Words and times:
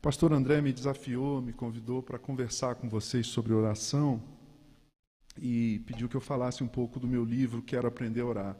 O 0.00 0.02
pastor 0.02 0.32
André 0.32 0.62
me 0.62 0.72
desafiou, 0.72 1.42
me 1.42 1.52
convidou 1.52 2.02
para 2.02 2.18
conversar 2.18 2.74
com 2.76 2.88
vocês 2.88 3.26
sobre 3.26 3.52
oração 3.52 4.18
e 5.38 5.80
pediu 5.80 6.08
que 6.08 6.16
eu 6.16 6.22
falasse 6.22 6.64
um 6.64 6.66
pouco 6.66 6.98
do 6.98 7.06
meu 7.06 7.22
livro 7.22 7.60
Quero 7.60 7.86
Aprender 7.86 8.22
a 8.22 8.24
Orar. 8.24 8.56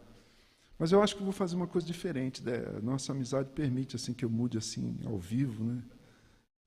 Mas 0.78 0.92
eu 0.92 1.02
acho 1.02 1.16
que 1.16 1.22
vou 1.22 1.32
fazer 1.32 1.56
uma 1.56 1.66
coisa 1.66 1.86
diferente. 1.86 2.42
Né? 2.44 2.58
Nossa 2.82 3.12
amizade 3.12 3.48
permite 3.54 3.96
assim 3.96 4.12
que 4.12 4.22
eu 4.22 4.28
mude 4.28 4.58
assim 4.58 4.98
ao 5.06 5.18
vivo, 5.18 5.64
né? 5.64 5.82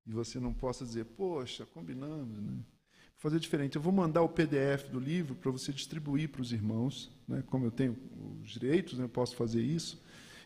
E 0.07 0.11
você 0.11 0.39
não 0.39 0.51
possa 0.51 0.83
dizer, 0.83 1.05
poxa, 1.05 1.67
combinamos, 1.67 2.41
né? 2.41 2.53
Vou 2.53 3.19
fazer 3.19 3.39
diferente. 3.39 3.75
Eu 3.75 3.81
vou 3.81 3.93
mandar 3.93 4.23
o 4.23 4.29
PDF 4.29 4.89
do 4.89 4.99
livro 4.99 5.35
para 5.35 5.51
você 5.51 5.71
distribuir 5.71 6.29
para 6.29 6.41
os 6.41 6.51
irmãos, 6.51 7.11
né? 7.27 7.43
Como 7.45 7.63
eu 7.63 7.71
tenho 7.71 7.95
os 8.41 8.49
direitos, 8.49 8.97
né? 8.97 9.05
eu 9.05 9.09
posso 9.09 9.35
fazer 9.35 9.61
isso. 9.61 10.01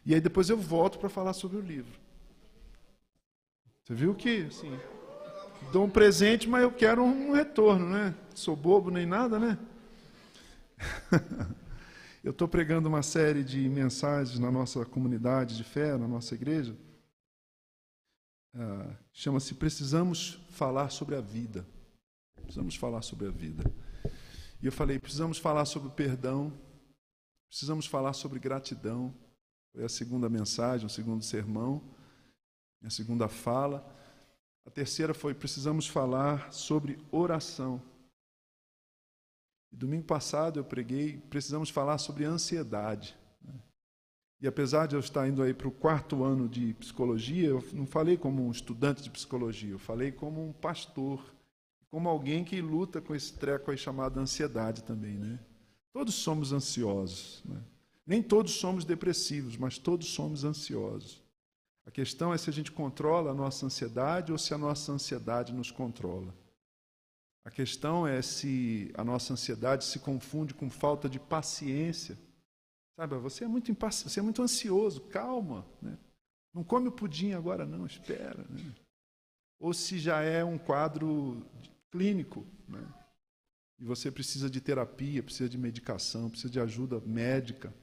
E 0.05 0.13
aí 0.13 0.19
depois 0.19 0.49
eu 0.49 0.57
volto 0.57 0.99
para 0.99 1.07
falar 1.07 1.31
sobre 1.31 1.55
o 1.55 1.61
livro. 1.61 2.06
Você 3.87 3.95
viu 3.95 4.13
que, 4.13 4.41
assim, 4.41 4.77
dou 5.71 5.85
um 5.85 5.89
presente, 5.89 6.49
mas 6.49 6.61
eu 6.61 6.69
quero 6.69 7.01
um 7.01 7.31
retorno, 7.31 7.89
né? 7.89 8.13
Sou 8.35 8.53
bobo 8.53 8.91
nem 8.91 9.05
nada, 9.05 9.39
né? 9.39 9.57
eu 12.21 12.31
estou 12.31 12.49
pregando 12.49 12.89
uma 12.89 13.01
série 13.01 13.45
de 13.45 13.69
mensagens 13.69 14.39
na 14.39 14.51
nossa 14.51 14.83
comunidade 14.83 15.55
de 15.55 15.63
fé, 15.63 15.97
na 15.97 16.05
nossa 16.05 16.35
igreja. 16.35 16.75
Ah, 18.53 18.93
Chama-se 19.13 19.55
Precisamos 19.55 20.37
Falar 20.49 20.89
sobre 20.89 21.15
a 21.15 21.21
Vida. 21.21 21.65
Precisamos 22.41 22.75
falar 22.75 23.01
sobre 23.01 23.29
a 23.29 23.31
vida. 23.31 23.63
E 24.61 24.65
eu 24.65 24.71
falei: 24.73 24.99
precisamos 24.99 25.37
falar 25.37 25.63
sobre 25.63 25.89
perdão, 25.91 26.51
precisamos 27.47 27.85
falar 27.85 28.11
sobre 28.11 28.37
gratidão. 28.37 29.15
Foi 29.71 29.85
a 29.85 29.89
segunda 29.89 30.27
mensagem, 30.27 30.85
o 30.85 30.89
segundo 30.89 31.23
sermão 31.23 31.95
a 32.85 32.89
segunda 32.89 33.27
fala. 33.27 33.85
A 34.65 34.69
terceira 34.69 35.13
foi: 35.13 35.33
precisamos 35.33 35.87
falar 35.87 36.51
sobre 36.53 36.99
oração. 37.11 37.81
Domingo 39.71 40.05
passado 40.05 40.59
eu 40.59 40.63
preguei: 40.63 41.17
precisamos 41.29 41.69
falar 41.69 41.97
sobre 41.97 42.25
ansiedade. 42.25 43.17
E 44.39 44.47
apesar 44.47 44.87
de 44.87 44.95
eu 44.95 44.99
estar 44.99 45.27
indo 45.27 45.41
aí 45.41 45.53
para 45.53 45.67
o 45.67 45.71
quarto 45.71 46.23
ano 46.23 46.47
de 46.47 46.73
psicologia, 46.75 47.47
eu 47.47 47.63
não 47.73 47.87
falei 47.87 48.17
como 48.17 48.45
um 48.45 48.51
estudante 48.51 49.01
de 49.01 49.09
psicologia, 49.09 49.71
eu 49.71 49.79
falei 49.79 50.11
como 50.11 50.47
um 50.47 50.53
pastor, 50.53 51.33
como 51.89 52.07
alguém 52.07 52.43
que 52.43 52.61
luta 52.61 53.01
com 53.01 53.15
esse 53.15 53.33
treco 53.33 53.71
aí 53.71 53.77
chamado 53.77 54.19
ansiedade 54.19 54.83
também, 54.83 55.17
né? 55.17 55.39
Todos 55.91 56.13
somos 56.13 56.53
ansiosos, 56.53 57.41
né? 57.45 57.59
Nem 58.05 58.21
todos 58.21 58.53
somos 58.53 58.85
depressivos, 58.85 59.57
mas 59.57 59.79
todos 59.79 60.07
somos 60.07 60.43
ansiosos. 60.43 61.26
A 61.87 61.91
questão 61.91 62.33
é 62.33 62.37
se 62.37 62.49
a 62.49 62.53
gente 62.53 62.69
controla 62.69 63.31
a 63.31 63.33
nossa 63.33 63.65
ansiedade 63.65 64.33
ou 64.33 64.37
se 64.37 64.53
a 64.53 64.57
nossa 64.57 64.91
ansiedade 64.91 65.53
nos 65.53 65.71
controla. 65.71 66.35
A 67.45 67.49
questão 67.49 68.05
é 68.05 68.21
se 68.21 68.91
a 68.93 69.05
nossa 69.05 69.31
ansiedade 69.31 69.85
se 69.85 69.97
confunde 69.99 70.53
com 70.53 70.69
falta 70.69 71.07
de 71.07 71.17
paciência. 71.17 72.17
Sabe, 72.97 73.15
você 73.19 73.45
é 73.45 73.47
muito 73.47 73.71
impaci... 73.71 74.09
você 74.09 74.19
é 74.19 74.23
muito 74.23 74.41
ansioso, 74.41 74.99
calma, 75.07 75.65
né? 75.81 75.97
Não 76.53 76.61
come 76.61 76.89
o 76.89 76.91
pudim 76.91 77.31
agora 77.31 77.65
não, 77.65 77.85
espera, 77.85 78.43
né? 78.49 78.75
Ou 79.57 79.73
se 79.73 79.97
já 79.97 80.21
é 80.21 80.43
um 80.43 80.57
quadro 80.57 81.41
clínico, 81.89 82.45
né? 82.67 82.85
E 83.79 83.85
você 83.85 84.11
precisa 84.11 84.49
de 84.49 84.59
terapia, 84.59 85.23
precisa 85.23 85.47
de 85.47 85.57
medicação, 85.57 86.29
precisa 86.29 86.51
de 86.51 86.59
ajuda 86.59 86.99
médica. 86.99 87.73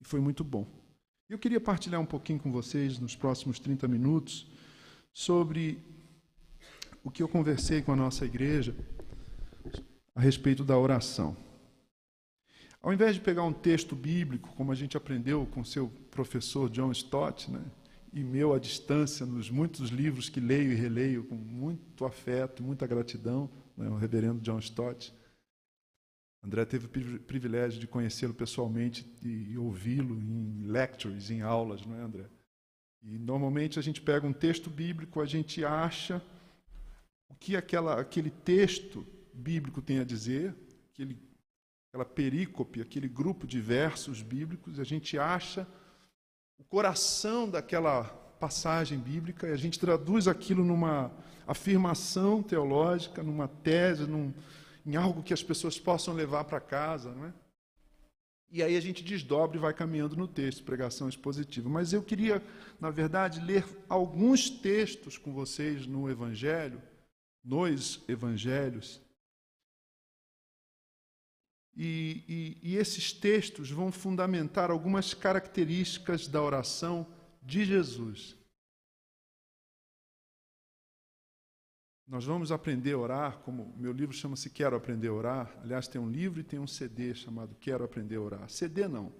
E 0.00 0.04
foi 0.04 0.20
muito 0.20 0.42
bom. 0.42 0.66
Eu 1.26 1.38
queria 1.38 1.58
partilhar 1.58 1.98
um 1.98 2.06
pouquinho 2.06 2.38
com 2.38 2.52
vocês 2.52 2.98
nos 2.98 3.16
próximos 3.16 3.58
30 3.58 3.88
minutos 3.88 4.46
sobre 5.10 5.78
o 7.02 7.10
que 7.10 7.22
eu 7.22 7.28
conversei 7.28 7.80
com 7.80 7.92
a 7.92 7.96
nossa 7.96 8.26
igreja 8.26 8.76
a 10.14 10.20
respeito 10.20 10.62
da 10.62 10.76
oração. 10.76 11.34
Ao 12.82 12.92
invés 12.92 13.14
de 13.14 13.22
pegar 13.22 13.42
um 13.42 13.54
texto 13.54 13.96
bíblico, 13.96 14.50
como 14.54 14.70
a 14.70 14.74
gente 14.74 14.98
aprendeu 14.98 15.46
com 15.46 15.64
seu 15.64 15.88
professor 16.10 16.68
John 16.68 16.92
Stott, 16.92 17.50
né, 17.50 17.64
e 18.12 18.22
meu 18.22 18.52
à 18.52 18.58
distância 18.58 19.24
nos 19.24 19.50
muitos 19.50 19.88
livros 19.88 20.28
que 20.28 20.40
leio 20.40 20.72
e 20.72 20.74
releio 20.74 21.24
com 21.24 21.36
muito 21.36 22.04
afeto, 22.04 22.62
muita 22.62 22.86
gratidão, 22.86 23.48
né, 23.78 23.88
o 23.88 23.96
reverendo 23.96 24.42
John 24.42 24.58
Stott, 24.58 25.10
André 26.44 26.64
teve 26.66 26.86
o 26.86 27.20
privilégio 27.20 27.80
de 27.80 27.86
conhecê-lo 27.86 28.34
pessoalmente 28.34 29.10
e 29.22 29.56
ouvi-lo 29.56 30.14
em 30.20 30.66
lectures, 30.66 31.30
em 31.30 31.40
aulas, 31.40 31.86
não 31.86 31.96
é, 31.96 32.02
André? 32.02 32.26
E 33.02 33.18
normalmente 33.18 33.78
a 33.78 33.82
gente 33.82 34.02
pega 34.02 34.26
um 34.26 34.32
texto 34.32 34.68
bíblico, 34.68 35.22
a 35.22 35.26
gente 35.26 35.64
acha 35.64 36.22
o 37.30 37.34
que 37.34 37.56
aquela, 37.56 37.98
aquele 37.98 38.30
texto 38.30 39.06
bíblico 39.32 39.80
tem 39.80 39.98
a 39.98 40.04
dizer, 40.04 40.54
aquele, 40.92 41.18
aquela 41.88 42.04
perícope, 42.04 42.82
aquele 42.82 43.08
grupo 43.08 43.46
de 43.46 43.58
versos 43.58 44.20
bíblicos, 44.20 44.78
a 44.78 44.84
gente 44.84 45.18
acha 45.18 45.66
o 46.58 46.64
coração 46.64 47.48
daquela 47.48 48.04
passagem 48.38 48.98
bíblica 48.98 49.48
e 49.48 49.52
a 49.52 49.56
gente 49.56 49.78
traduz 49.78 50.28
aquilo 50.28 50.62
numa 50.62 51.10
afirmação 51.46 52.42
teológica, 52.42 53.22
numa 53.22 53.48
tese, 53.48 54.06
num, 54.06 54.32
em 54.84 54.96
algo 54.96 55.22
que 55.22 55.32
as 55.32 55.42
pessoas 55.42 55.78
possam 55.78 56.14
levar 56.14 56.44
para 56.44 56.60
casa, 56.60 57.12
não 57.12 57.26
é? 57.26 57.32
E 58.50 58.62
aí 58.62 58.76
a 58.76 58.80
gente 58.80 59.02
desdobra 59.02 59.56
e 59.56 59.60
vai 59.60 59.74
caminhando 59.74 60.14
no 60.14 60.28
texto, 60.28 60.62
pregação 60.62 61.08
expositiva. 61.08 61.68
Mas 61.68 61.92
eu 61.92 62.02
queria, 62.02 62.40
na 62.80 62.88
verdade, 62.88 63.40
ler 63.40 63.66
alguns 63.88 64.48
textos 64.48 65.18
com 65.18 65.32
vocês 65.32 65.86
no 65.88 66.08
Evangelho, 66.08 66.80
nos 67.42 68.00
Evangelhos. 68.06 69.00
E, 71.76 72.22
e, 72.28 72.70
e 72.70 72.76
esses 72.76 73.12
textos 73.12 73.70
vão 73.72 73.90
fundamentar 73.90 74.70
algumas 74.70 75.12
características 75.14 76.28
da 76.28 76.40
oração 76.40 77.06
de 77.42 77.64
Jesus. 77.64 78.36
Nós 82.06 82.26
vamos 82.26 82.52
aprender 82.52 82.92
a 82.92 82.98
orar, 82.98 83.38
como 83.38 83.74
meu 83.78 83.90
livro 83.90 84.14
chama-se 84.14 84.50
Quero 84.50 84.76
Aprender 84.76 85.08
a 85.08 85.12
Orar. 85.12 85.58
Aliás, 85.62 85.88
tem 85.88 85.98
um 85.98 86.10
livro 86.10 86.38
e 86.38 86.44
tem 86.44 86.58
um 86.58 86.66
CD 86.66 87.14
chamado 87.14 87.54
Quero 87.54 87.82
Aprender 87.82 88.16
a 88.16 88.20
Orar. 88.20 88.50
CD 88.50 88.86
não, 88.86 89.10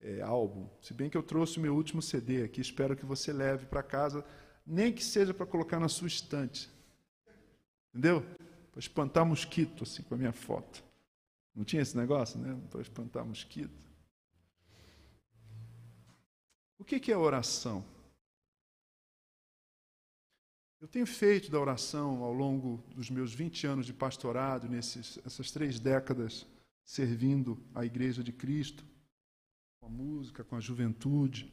é 0.00 0.22
álbum. 0.22 0.68
Se 0.80 0.94
bem 0.94 1.10
que 1.10 1.16
eu 1.16 1.22
trouxe 1.22 1.58
o 1.58 1.60
meu 1.60 1.74
último 1.74 2.00
CD 2.00 2.44
aqui, 2.44 2.60
espero 2.60 2.96
que 2.96 3.04
você 3.04 3.32
leve 3.32 3.66
para 3.66 3.82
casa, 3.82 4.24
nem 4.64 4.92
que 4.92 5.02
seja 5.02 5.34
para 5.34 5.46
colocar 5.46 5.80
na 5.80 5.88
sua 5.88 6.06
estante. 6.06 6.70
Entendeu? 7.90 8.22
Para 8.70 8.78
espantar 8.78 9.26
mosquito, 9.26 9.82
assim, 9.82 10.02
com 10.04 10.14
a 10.14 10.18
minha 10.18 10.32
foto. 10.32 10.82
Não 11.52 11.64
tinha 11.64 11.82
esse 11.82 11.96
negócio, 11.96 12.38
né? 12.38 12.56
Para 12.70 12.80
espantar 12.80 13.24
mosquito. 13.26 13.82
O 16.78 16.84
que 16.84 17.10
é 17.10 17.16
oração? 17.16 17.84
Eu 20.82 20.88
tenho 20.88 21.06
feito 21.06 21.48
da 21.48 21.60
oração 21.60 22.24
ao 22.24 22.32
longo 22.32 22.82
dos 22.92 23.08
meus 23.08 23.32
20 23.32 23.68
anos 23.68 23.86
de 23.86 23.92
pastorado, 23.92 24.68
nesses, 24.68 25.16
essas 25.24 25.48
três 25.52 25.78
décadas 25.78 26.44
servindo 26.84 27.56
a 27.72 27.84
Igreja 27.86 28.20
de 28.20 28.32
Cristo, 28.32 28.84
com 29.78 29.86
a 29.86 29.88
música, 29.88 30.42
com 30.42 30.56
a 30.56 30.60
juventude, 30.60 31.48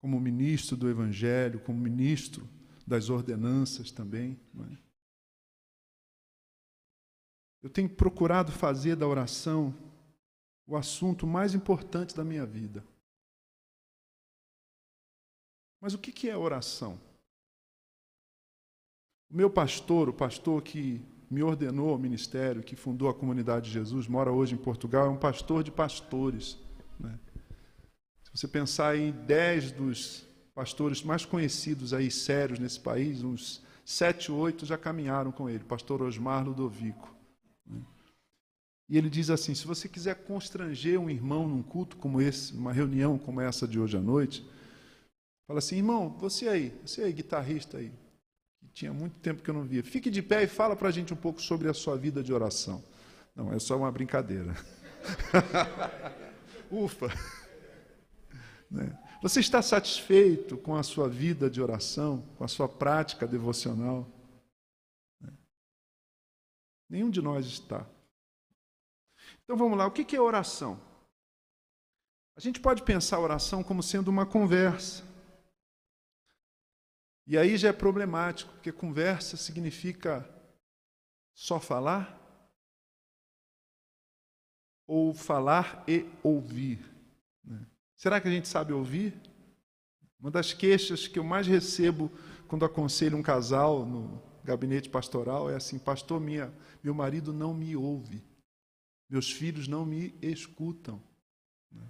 como 0.00 0.20
ministro 0.20 0.76
do 0.76 0.88
Evangelho, 0.88 1.58
como 1.58 1.80
ministro 1.80 2.48
das 2.86 3.10
ordenanças 3.10 3.90
também. 3.90 4.40
É? 4.70 4.78
Eu 7.64 7.68
tenho 7.68 7.88
procurado 7.88 8.52
fazer 8.52 8.94
da 8.94 9.08
oração 9.08 9.74
o 10.68 10.76
assunto 10.76 11.26
mais 11.26 11.52
importante 11.52 12.14
da 12.14 12.22
minha 12.22 12.46
vida. 12.46 12.86
Mas 15.82 15.94
o 15.94 15.98
que 15.98 16.30
é 16.30 16.36
oração? 16.36 16.96
O 19.28 19.36
meu 19.36 19.50
pastor, 19.50 20.08
o 20.08 20.12
pastor 20.12 20.62
que 20.62 21.00
me 21.28 21.42
ordenou 21.42 21.90
ao 21.90 21.98
ministério, 21.98 22.62
que 22.62 22.76
fundou 22.76 23.08
a 23.08 23.14
comunidade 23.14 23.66
de 23.66 23.72
Jesus, 23.72 24.06
mora 24.06 24.30
hoje 24.30 24.54
em 24.54 24.58
Portugal, 24.58 25.06
é 25.06 25.10
um 25.10 25.16
pastor 25.16 25.64
de 25.64 25.72
pastores. 25.72 26.56
Né? 27.00 27.18
Se 28.22 28.30
você 28.30 28.46
pensar 28.46 28.96
em 28.96 29.10
dez 29.10 29.72
dos 29.72 30.24
pastores 30.54 31.02
mais 31.02 31.24
conhecidos 31.24 31.92
aí, 31.92 32.12
sérios 32.12 32.60
nesse 32.60 32.78
país, 32.78 33.24
uns 33.24 33.60
sete, 33.84 34.30
oito 34.30 34.64
já 34.64 34.78
caminharam 34.78 35.32
com 35.32 35.50
ele, 35.50 35.64
pastor 35.64 36.00
Osmar 36.00 36.44
Ludovico. 36.44 37.12
Né? 37.66 37.80
E 38.88 38.96
ele 38.96 39.10
diz 39.10 39.30
assim: 39.30 39.52
se 39.52 39.66
você 39.66 39.88
quiser 39.88 40.14
constranger 40.26 41.00
um 41.00 41.10
irmão 41.10 41.48
num 41.48 41.62
culto 41.62 41.96
como 41.96 42.20
esse, 42.20 42.54
numa 42.54 42.72
reunião 42.72 43.18
como 43.18 43.40
essa 43.40 43.66
de 43.66 43.80
hoje 43.80 43.96
à 43.96 44.00
noite, 44.00 44.46
Fala 45.52 45.58
assim, 45.58 45.76
irmão, 45.76 46.08
você 46.08 46.48
aí, 46.48 46.70
você 46.82 47.02
aí, 47.02 47.12
guitarrista 47.12 47.76
aí, 47.76 47.92
que 48.58 48.68
tinha 48.68 48.90
muito 48.90 49.20
tempo 49.20 49.42
que 49.42 49.50
eu 49.50 49.54
não 49.54 49.64
via, 49.64 49.84
fique 49.84 50.08
de 50.08 50.22
pé 50.22 50.44
e 50.44 50.46
fala 50.46 50.74
para 50.74 50.88
a 50.88 50.90
gente 50.90 51.12
um 51.12 51.16
pouco 51.16 51.42
sobre 51.42 51.68
a 51.68 51.74
sua 51.74 51.94
vida 51.94 52.22
de 52.22 52.32
oração. 52.32 52.82
Não, 53.36 53.52
é 53.52 53.58
só 53.58 53.76
uma 53.76 53.92
brincadeira. 53.92 54.54
Ufa! 56.72 57.08
Né? 58.70 58.98
Você 59.20 59.40
está 59.40 59.60
satisfeito 59.60 60.56
com 60.56 60.74
a 60.74 60.82
sua 60.82 61.06
vida 61.06 61.50
de 61.50 61.60
oração, 61.60 62.26
com 62.38 62.44
a 62.44 62.48
sua 62.48 62.66
prática 62.66 63.26
devocional? 63.26 64.08
Nenhum 66.88 67.10
de 67.10 67.20
nós 67.20 67.44
está. 67.44 67.84
Então 69.44 69.54
vamos 69.54 69.76
lá, 69.76 69.86
o 69.86 69.90
que 69.90 70.16
é 70.16 70.18
oração? 70.18 70.80
A 72.34 72.40
gente 72.40 72.58
pode 72.58 72.82
pensar 72.82 73.18
a 73.18 73.20
oração 73.20 73.62
como 73.62 73.82
sendo 73.82 74.08
uma 74.08 74.24
conversa. 74.24 75.11
E 77.26 77.38
aí 77.38 77.56
já 77.56 77.68
é 77.68 77.72
problemático, 77.72 78.52
porque 78.52 78.72
conversa 78.72 79.36
significa 79.36 80.28
só 81.34 81.60
falar 81.60 82.20
ou 84.86 85.14
falar 85.14 85.84
e 85.86 86.04
ouvir. 86.22 86.84
Né? 87.44 87.64
Será 87.96 88.20
que 88.20 88.28
a 88.28 88.30
gente 88.30 88.48
sabe 88.48 88.72
ouvir? 88.72 89.14
Uma 90.20 90.30
das 90.30 90.52
queixas 90.52 91.08
que 91.08 91.18
eu 91.18 91.24
mais 91.24 91.46
recebo 91.46 92.10
quando 92.46 92.64
aconselho 92.64 93.16
um 93.16 93.22
casal 93.22 93.86
no 93.86 94.22
gabinete 94.44 94.88
pastoral 94.88 95.48
é 95.48 95.54
assim: 95.54 95.78
Pastor, 95.78 96.20
minha, 96.20 96.52
meu 96.82 96.94
marido 96.94 97.32
não 97.32 97.54
me 97.54 97.74
ouve, 97.74 98.22
meus 99.08 99.30
filhos 99.30 99.66
não 99.66 99.86
me 99.86 100.14
escutam. 100.20 101.02
Né? 101.70 101.82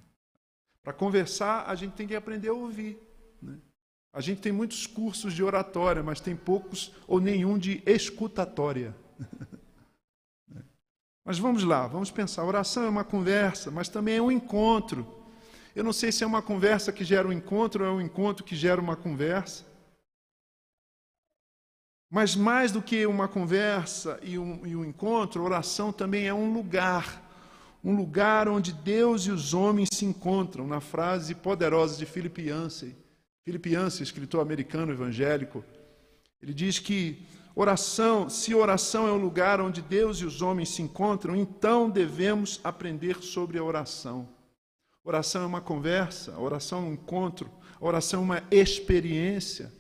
Para 0.83 0.93
conversar, 0.93 1.69
a 1.69 1.75
gente 1.75 1.95
tem 1.95 2.07
que 2.07 2.15
aprender 2.15 2.49
a 2.49 2.55
ouvir. 2.55 2.99
A 4.13 4.21
gente 4.21 4.43
tem 4.43 4.53
muitos 4.53 4.87
cursos 4.87 5.33
de 5.33 5.43
oratória, 5.43 6.03
mas 6.03 6.21
tem 6.21 6.37
poucos 6.37 6.93
ou 7.09 7.19
nenhum 7.19 7.57
de 7.57 7.83
escutatória. 7.87 8.95
mas 11.25 11.39
vamos 11.39 11.65
lá, 11.65 11.87
vamos 11.87 12.11
pensar. 12.11 12.43
A 12.43 12.47
oração 12.47 12.85
é 12.85 12.89
uma 12.91 13.05
conversa, 13.05 13.71
mas 13.71 13.89
também 13.89 14.17
é 14.17 14.23
um 14.23 14.31
encontro. 14.31 15.07
Eu 15.75 15.83
não 15.83 15.95
sei 15.95 16.13
se 16.13 16.23
é 16.23 16.27
uma 16.27 16.43
conversa 16.43 16.93
que 16.93 17.05
gera 17.05 17.27
um 17.27 17.33
encontro 17.33 17.85
ou 17.85 17.91
é 17.91 17.95
um 17.95 18.01
encontro 18.03 18.45
que 18.45 18.55
gera 18.55 18.79
uma 18.79 18.97
conversa. 18.97 19.65
Mas 22.11 22.37
mais 22.37 22.71
do 22.71 22.83
que 22.83 23.07
uma 23.07 23.27
conversa 23.27 24.21
e 24.23 24.39
um, 24.39 24.67
e 24.67 24.77
um 24.77 24.85
encontro, 24.85 25.43
oração 25.43 25.91
também 25.91 26.27
é 26.27 26.35
um 26.35 26.53
lugar. 26.53 27.31
Um 27.83 27.97
lugar 27.97 28.47
onde 28.47 28.75
Deus 28.75 29.23
e 29.23 29.31
os 29.31 29.55
homens 29.55 29.89
se 29.91 30.05
encontram, 30.05 30.67
na 30.67 30.79
frase 30.79 31.35
poderosa 31.35 31.97
de 31.97 32.05
Philip 32.05 32.43
Yancey. 32.43 33.02
Philip 33.45 33.75
escritor 34.01 34.41
americano 34.41 34.93
evangélico, 34.93 35.65
ele 36.41 36.55
diz 36.55 36.79
que 36.79 37.27
oração, 37.57 38.31
se 38.31 38.55
oração 38.55 39.09
é 39.09 39.13
um 39.13 39.21
lugar 39.21 39.61
onde 39.61 39.83
Deus 39.83 40.19
e 40.19 40.25
os 40.25 40.43
homens 40.43 40.69
se 40.69 40.81
encontram, 40.81 41.35
então 41.35 41.91
devemos 41.91 42.61
aprender 42.63 43.21
sobre 43.23 43.59
a 43.59 43.65
oração. 43.65 44.29
Oração 45.03 45.43
é 45.43 45.47
uma 45.47 45.61
conversa, 45.61 46.39
oração 46.39 46.85
é 46.85 46.89
um 46.91 46.93
encontro, 46.93 47.51
oração 47.81 48.21
é 48.21 48.23
uma 48.23 48.43
experiência, 48.49 49.73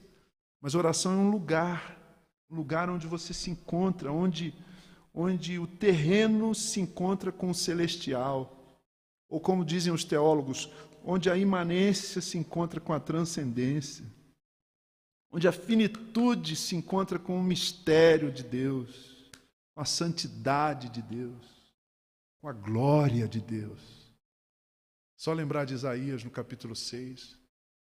mas 0.61 0.75
oração 0.75 1.13
é 1.13 1.17
um 1.17 1.31
lugar, 1.31 1.97
um 2.51 2.57
lugar 2.57 2.91
onde 2.91 3.07
você 3.07 3.33
se 3.33 3.49
encontra, 3.49 4.11
onde, 4.11 4.53
onde 5.15 5.61
o 5.61 5.69
terreno 5.69 6.53
se 6.53 6.81
encontra 6.81 7.31
com 7.31 7.51
o 7.51 7.55
celestial. 7.55 8.59
Ou 9.29 9.41
como 9.41 9.65
dizem 9.65 9.93
os 9.93 10.03
teólogos, 10.03 10.69
onde 11.05 11.31
a 11.31 11.37
imanência 11.37 12.21
se 12.21 12.39
encontra 12.39 12.81
com 12.81 12.93
a 12.93 13.01
transcendência, 13.01 14.05
onde 15.31 15.49
a 15.49 15.53
finitude 15.53 16.57
se 16.57 16.77
encontra 16.77 17.19
com 17.19 17.39
o 17.39 17.43
mistério 17.43 18.31
de 18.31 18.43
Deus, 18.43 19.31
com 19.75 19.81
a 19.81 19.85
santidade 19.85 20.89
de 20.91 21.03
Deus, 21.03 21.47
com 22.41 22.49
a 22.49 22.53
glória 22.53 23.27
de 23.27 23.41
Deus. 23.41 24.03
Só 25.17 25.33
lembrar 25.33 25.65
de 25.65 25.75
Isaías 25.75 26.25
no 26.25 26.31
capítulo 26.31 26.75
6. 26.75 27.39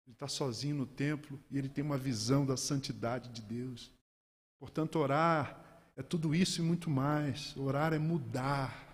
Ele 0.06 0.14
está 0.14 0.28
sozinho 0.28 0.76
no 0.76 0.86
templo 0.86 1.40
e 1.50 1.58
ele 1.58 1.68
tem 1.68 1.84
uma 1.84 1.98
visão 1.98 2.46
da 2.46 2.56
santidade 2.56 3.30
de 3.30 3.42
Deus. 3.42 3.92
Portanto, 4.60 5.00
orar 5.00 5.92
é 5.96 6.04
tudo 6.04 6.36
isso 6.36 6.62
e 6.62 6.64
muito 6.64 6.90
mais. 6.90 7.56
Orar 7.58 7.94
é 7.94 7.98
mudar. 7.98 8.94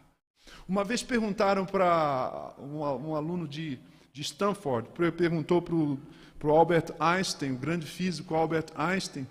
Uma 0.68 0.84
vez 0.84 1.04
perguntaram 1.04 1.66
para 1.66 2.56
um, 2.58 2.80
um, 2.80 3.16
aluno 3.16 3.48
de, 3.48 3.80
de 4.20 4.26
Stanford, 4.26 4.90
perguntou 5.16 5.62
para 5.62 5.74
o 5.74 6.52
Albert 6.52 6.94
Einstein, 7.00 7.54
o 7.54 7.58
grande 7.58 7.86
físico 7.86 8.36
Albert 8.36 8.68
Einstein, 8.76 9.26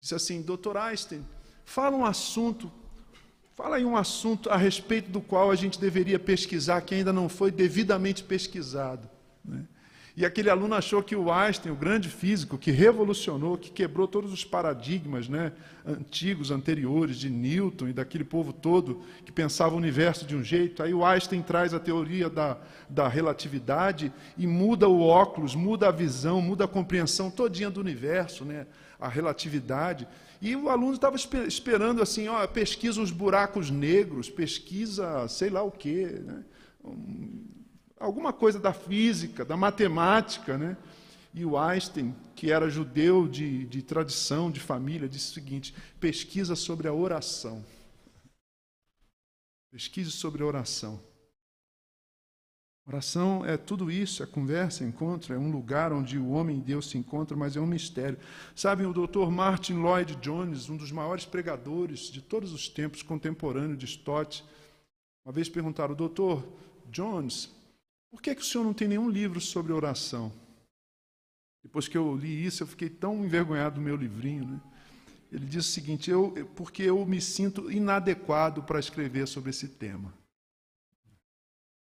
disse 0.00 0.14
assim: 0.14 0.40
Doutor 0.40 0.78
Einstein, 0.78 1.24
fala 1.64 1.96
um 1.96 2.04
assunto 2.04 2.72
Fala 3.56 3.76
aí 3.76 3.84
um 3.84 3.96
assunto 3.96 4.50
a 4.50 4.56
respeito 4.56 5.08
do 5.12 5.20
qual 5.20 5.48
a 5.48 5.54
gente 5.54 5.78
deveria 5.78 6.18
pesquisar, 6.18 6.80
que 6.80 6.92
ainda 6.92 7.12
não 7.12 7.28
foi 7.28 7.52
devidamente 7.52 8.24
pesquisado. 8.24 9.08
Né? 9.44 9.64
E 10.16 10.24
aquele 10.24 10.48
aluno 10.48 10.76
achou 10.76 11.02
que 11.02 11.16
o 11.16 11.32
Einstein, 11.32 11.72
o 11.72 11.76
grande 11.76 12.08
físico, 12.08 12.56
que 12.56 12.70
revolucionou, 12.70 13.58
que 13.58 13.68
quebrou 13.68 14.06
todos 14.06 14.32
os 14.32 14.44
paradigmas 14.44 15.28
né, 15.28 15.50
antigos, 15.84 16.52
anteriores, 16.52 17.16
de 17.16 17.28
Newton 17.28 17.88
e 17.88 17.92
daquele 17.92 18.22
povo 18.22 18.52
todo 18.52 19.02
que 19.24 19.32
pensava 19.32 19.74
o 19.74 19.78
universo 19.78 20.24
de 20.24 20.36
um 20.36 20.44
jeito. 20.44 20.84
Aí 20.84 20.94
o 20.94 21.04
Einstein 21.04 21.42
traz 21.42 21.74
a 21.74 21.80
teoria 21.80 22.30
da, 22.30 22.58
da 22.88 23.08
relatividade 23.08 24.12
e 24.38 24.46
muda 24.46 24.88
o 24.88 25.00
óculos, 25.00 25.56
muda 25.56 25.88
a 25.88 25.92
visão, 25.92 26.40
muda 26.40 26.64
a 26.64 26.68
compreensão 26.68 27.28
todinha 27.28 27.68
do 27.68 27.80
universo, 27.80 28.44
né, 28.44 28.68
a 29.00 29.08
relatividade. 29.08 30.06
E 30.40 30.54
o 30.54 30.68
aluno 30.68 30.94
estava 30.94 31.16
esperando 31.16 32.00
assim, 32.00 32.28
ó, 32.28 32.46
pesquisa 32.46 33.02
os 33.02 33.10
buracos 33.10 33.68
negros, 33.68 34.30
pesquisa 34.30 35.26
sei 35.26 35.50
lá 35.50 35.64
o 35.64 35.72
quê, 35.72 36.22
né? 36.24 36.44
Alguma 38.04 38.32
coisa 38.32 38.58
da 38.58 38.72
física, 38.72 39.44
da 39.44 39.56
matemática, 39.56 40.58
né? 40.58 40.76
E 41.32 41.44
o 41.44 41.58
Einstein, 41.58 42.14
que 42.36 42.52
era 42.52 42.70
judeu 42.70 43.26
de, 43.26 43.64
de 43.64 43.82
tradição, 43.82 44.50
de 44.50 44.60
família, 44.60 45.08
disse 45.08 45.30
o 45.30 45.34
seguinte: 45.34 45.74
pesquisa 45.98 46.54
sobre 46.54 46.86
a 46.86 46.92
oração. 46.92 47.64
Pesquise 49.70 50.12
sobre 50.12 50.42
a 50.42 50.46
oração. 50.46 51.00
Oração 52.86 53.44
é 53.46 53.56
tudo 53.56 53.90
isso, 53.90 54.22
é 54.22 54.26
conversa, 54.26 54.84
é 54.84 54.86
encontro, 54.86 55.34
é 55.34 55.38
um 55.38 55.50
lugar 55.50 55.90
onde 55.90 56.18
o 56.18 56.28
homem 56.28 56.58
e 56.58 56.60
Deus 56.60 56.90
se 56.90 56.98
encontram, 56.98 57.38
mas 57.38 57.56
é 57.56 57.60
um 57.60 57.66
mistério. 57.66 58.18
Sabem, 58.54 58.86
o 58.86 58.92
Dr. 58.92 59.30
Martin 59.30 59.74
Lloyd 59.74 60.14
Jones, 60.16 60.68
um 60.68 60.76
dos 60.76 60.92
maiores 60.92 61.24
pregadores 61.24 62.10
de 62.10 62.20
todos 62.20 62.52
os 62.52 62.68
tempos, 62.68 63.02
contemporâneo 63.02 63.76
de 63.76 63.86
Stott, 63.86 64.44
uma 65.24 65.32
vez 65.32 65.48
perguntaram, 65.48 65.94
doutor 65.94 66.46
Jones, 66.90 67.50
por 68.14 68.22
que, 68.22 68.32
que 68.32 68.42
o 68.42 68.44
senhor 68.44 68.62
não 68.62 68.72
tem 68.72 68.86
nenhum 68.86 69.10
livro 69.10 69.40
sobre 69.40 69.72
oração? 69.72 70.32
Depois 71.64 71.88
que 71.88 71.98
eu 71.98 72.14
li 72.14 72.46
isso, 72.46 72.62
eu 72.62 72.66
fiquei 72.66 72.88
tão 72.88 73.24
envergonhado 73.24 73.74
do 73.74 73.80
meu 73.80 73.96
livrinho. 73.96 74.46
Né? 74.46 74.60
Ele 75.32 75.44
disse 75.44 75.70
o 75.70 75.72
seguinte: 75.72 76.12
eu, 76.12 76.30
porque 76.54 76.84
eu 76.84 77.04
me 77.04 77.20
sinto 77.20 77.72
inadequado 77.72 78.62
para 78.62 78.78
escrever 78.78 79.26
sobre 79.26 79.50
esse 79.50 79.66
tema 79.66 80.14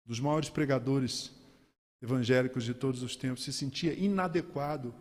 dos 0.04 0.18
maiores 0.18 0.50
pregadores 0.50 1.30
evangélicos 2.02 2.64
de 2.64 2.74
todos 2.74 3.04
os 3.04 3.14
tempos, 3.14 3.44
se 3.44 3.52
sentia 3.52 3.94
inadequado, 3.94 4.92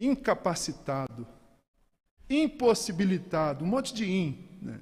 incapacitado, 0.00 1.28
impossibilitado, 2.28 3.64
um 3.64 3.68
monte 3.68 3.94
de 3.94 4.04
in, 4.04 4.58
né? 4.60 4.80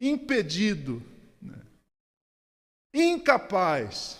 impedido? 0.00 1.00
Incapaz 2.92 4.18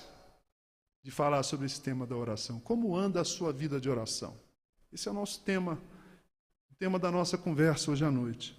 de 1.03 1.11
falar 1.11 1.43
sobre 1.43 1.67
esse 1.67 1.81
tema 1.81 2.07
da 2.07 2.17
oração. 2.17 2.61
Como 2.61 2.97
anda 2.97 3.21
a 3.21 3.25
sua 3.25 3.53
vida 3.53 3.81
de 3.81 3.89
oração? 3.89 4.39
Esse 4.93 5.09
é 5.09 5.11
o 5.11 5.15
nosso 5.15 5.41
tema, 5.41 5.81
o 6.71 6.75
tema 6.75 6.99
da 6.99 7.11
nossa 7.11 7.39
conversa 7.39 7.91
hoje 7.91 8.05
à 8.05 8.11
noite. 8.11 8.57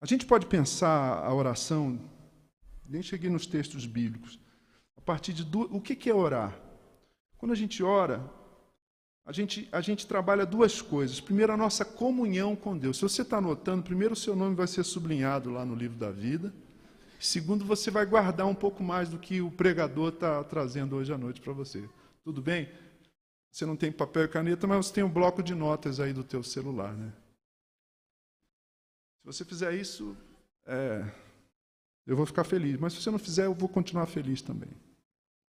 A 0.00 0.06
gente 0.06 0.26
pode 0.26 0.46
pensar 0.46 1.24
a 1.24 1.32
oração, 1.34 1.98
nem 2.86 3.02
cheguei 3.02 3.30
nos 3.30 3.46
textos 3.46 3.86
bíblicos, 3.86 4.38
a 4.96 5.00
partir 5.00 5.32
de 5.32 5.42
do, 5.42 5.62
o 5.74 5.80
que 5.80 6.10
é 6.10 6.14
orar? 6.14 6.54
Quando 7.38 7.52
a 7.52 7.56
gente 7.56 7.82
ora, 7.82 8.30
a 9.26 9.32
gente, 9.32 9.66
a 9.72 9.80
gente 9.80 10.06
trabalha 10.06 10.44
duas 10.44 10.82
coisas. 10.82 11.20
Primeiro, 11.20 11.52
a 11.52 11.56
nossa 11.56 11.84
comunhão 11.84 12.54
com 12.54 12.76
Deus. 12.76 12.98
Se 12.98 13.02
você 13.02 13.22
está 13.22 13.38
anotando, 13.38 13.82
primeiro 13.82 14.12
o 14.12 14.16
seu 14.16 14.36
nome 14.36 14.54
vai 14.54 14.66
ser 14.66 14.84
sublinhado 14.84 15.50
lá 15.50 15.64
no 15.64 15.74
livro 15.74 15.96
da 15.96 16.10
vida. 16.10 16.52
Segundo, 17.24 17.64
você 17.64 17.90
vai 17.90 18.04
guardar 18.04 18.46
um 18.46 18.54
pouco 18.54 18.82
mais 18.82 19.08
do 19.08 19.18
que 19.18 19.40
o 19.40 19.50
pregador 19.50 20.10
está 20.10 20.44
trazendo 20.44 20.94
hoje 20.94 21.10
à 21.10 21.16
noite 21.16 21.40
para 21.40 21.54
você. 21.54 21.88
Tudo 22.22 22.42
bem? 22.42 22.68
Você 23.50 23.64
não 23.64 23.78
tem 23.78 23.90
papel 23.90 24.24
e 24.24 24.28
caneta, 24.28 24.66
mas 24.66 24.84
você 24.84 24.92
tem 24.92 25.04
um 25.04 25.10
bloco 25.10 25.42
de 25.42 25.54
notas 25.54 26.00
aí 26.00 26.12
do 26.12 26.22
teu 26.22 26.42
celular, 26.42 26.92
né? 26.92 27.10
Se 29.20 29.24
você 29.24 29.42
fizer 29.42 29.72
isso, 29.72 30.14
é, 30.66 31.10
eu 32.06 32.14
vou 32.14 32.26
ficar 32.26 32.44
feliz. 32.44 32.78
Mas 32.78 32.92
se 32.92 33.00
você 33.00 33.10
não 33.10 33.18
fizer, 33.18 33.46
eu 33.46 33.54
vou 33.54 33.70
continuar 33.70 34.04
feliz 34.04 34.42
também. 34.42 34.68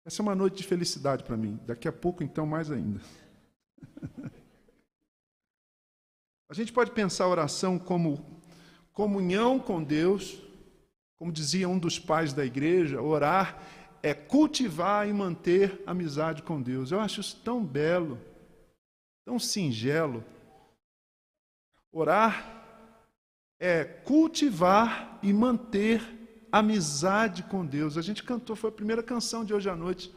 Essa 0.05 0.21
é 0.21 0.23
uma 0.23 0.35
noite 0.35 0.59
de 0.59 0.65
felicidade 0.65 1.25
para 1.25 1.35
mim. 1.35 1.59
Daqui 1.65 1.89
a 1.89 1.93
pouco, 1.93 2.23
então, 2.23 2.45
mais 2.45 2.71
ainda. 2.71 3.01
a 6.47 6.53
gente 6.53 6.75
pode 6.75 6.91
pensar 6.91 7.25
a 7.25 7.29
oração 7.29 7.79
como 7.79 8.43
comunhão 8.93 9.59
com 9.59 9.83
Deus, 9.83 10.45
como 11.19 11.33
dizia 11.33 11.69
um 11.69 11.79
dos 11.79 11.99
pais 11.99 12.33
da 12.33 12.45
igreja, 12.45 13.01
orar 13.01 13.63
é 14.03 14.13
cultivar 14.13 15.09
e 15.09 15.13
manter 15.13 15.83
amizade 15.87 16.43
com 16.43 16.61
Deus. 16.61 16.91
Eu 16.91 17.01
acho 17.01 17.21
isso 17.23 17.41
tão 17.43 17.65
belo, 17.65 18.21
tão 19.25 19.39
singelo. 19.39 20.23
Orar 21.91 22.63
é 23.59 23.85
cultivar 23.85 25.19
e 25.23 25.33
manter 25.33 26.03
amizade 26.53 27.45
com 27.45 27.65
Deus. 27.65 27.97
A 27.97 28.03
gente 28.03 28.23
cantou, 28.23 28.55
foi 28.55 28.69
a 28.69 28.75
primeira 28.75 29.03
canção 29.03 29.45
de 29.45 29.55
hoje 29.55 29.71
à 29.71 29.75
noite. 29.75 30.15